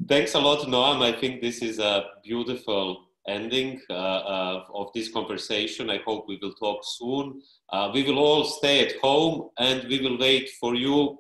Thanks 0.07 0.33
a 0.33 0.39
lot, 0.39 0.67
Noam. 0.67 1.01
I 1.01 1.17
think 1.19 1.41
this 1.41 1.61
is 1.61 1.79
a 1.79 2.05
beautiful 2.23 3.04
ending 3.27 3.81
uh, 3.89 3.93
uh, 3.93 4.63
of 4.73 4.91
this 4.93 5.11
conversation. 5.11 5.89
I 5.89 5.99
hope 6.05 6.25
we 6.27 6.39
will 6.41 6.53
talk 6.53 6.81
soon. 6.83 7.41
Uh, 7.71 7.91
we 7.93 8.03
will 8.03 8.19
all 8.19 8.43
stay 8.43 8.85
at 8.85 8.95
home 8.97 9.49
and 9.57 9.87
we 9.87 9.99
will 9.99 10.17
wait 10.17 10.49
for 10.59 10.75
you 10.75 11.19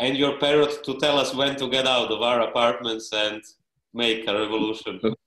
and 0.00 0.16
your 0.16 0.38
parrot 0.38 0.84
to 0.84 0.98
tell 0.98 1.18
us 1.18 1.34
when 1.34 1.56
to 1.56 1.68
get 1.68 1.86
out 1.86 2.10
of 2.10 2.22
our 2.22 2.40
apartments 2.40 3.12
and 3.12 3.42
make 3.92 4.26
a 4.26 4.34
revolution. 4.34 5.00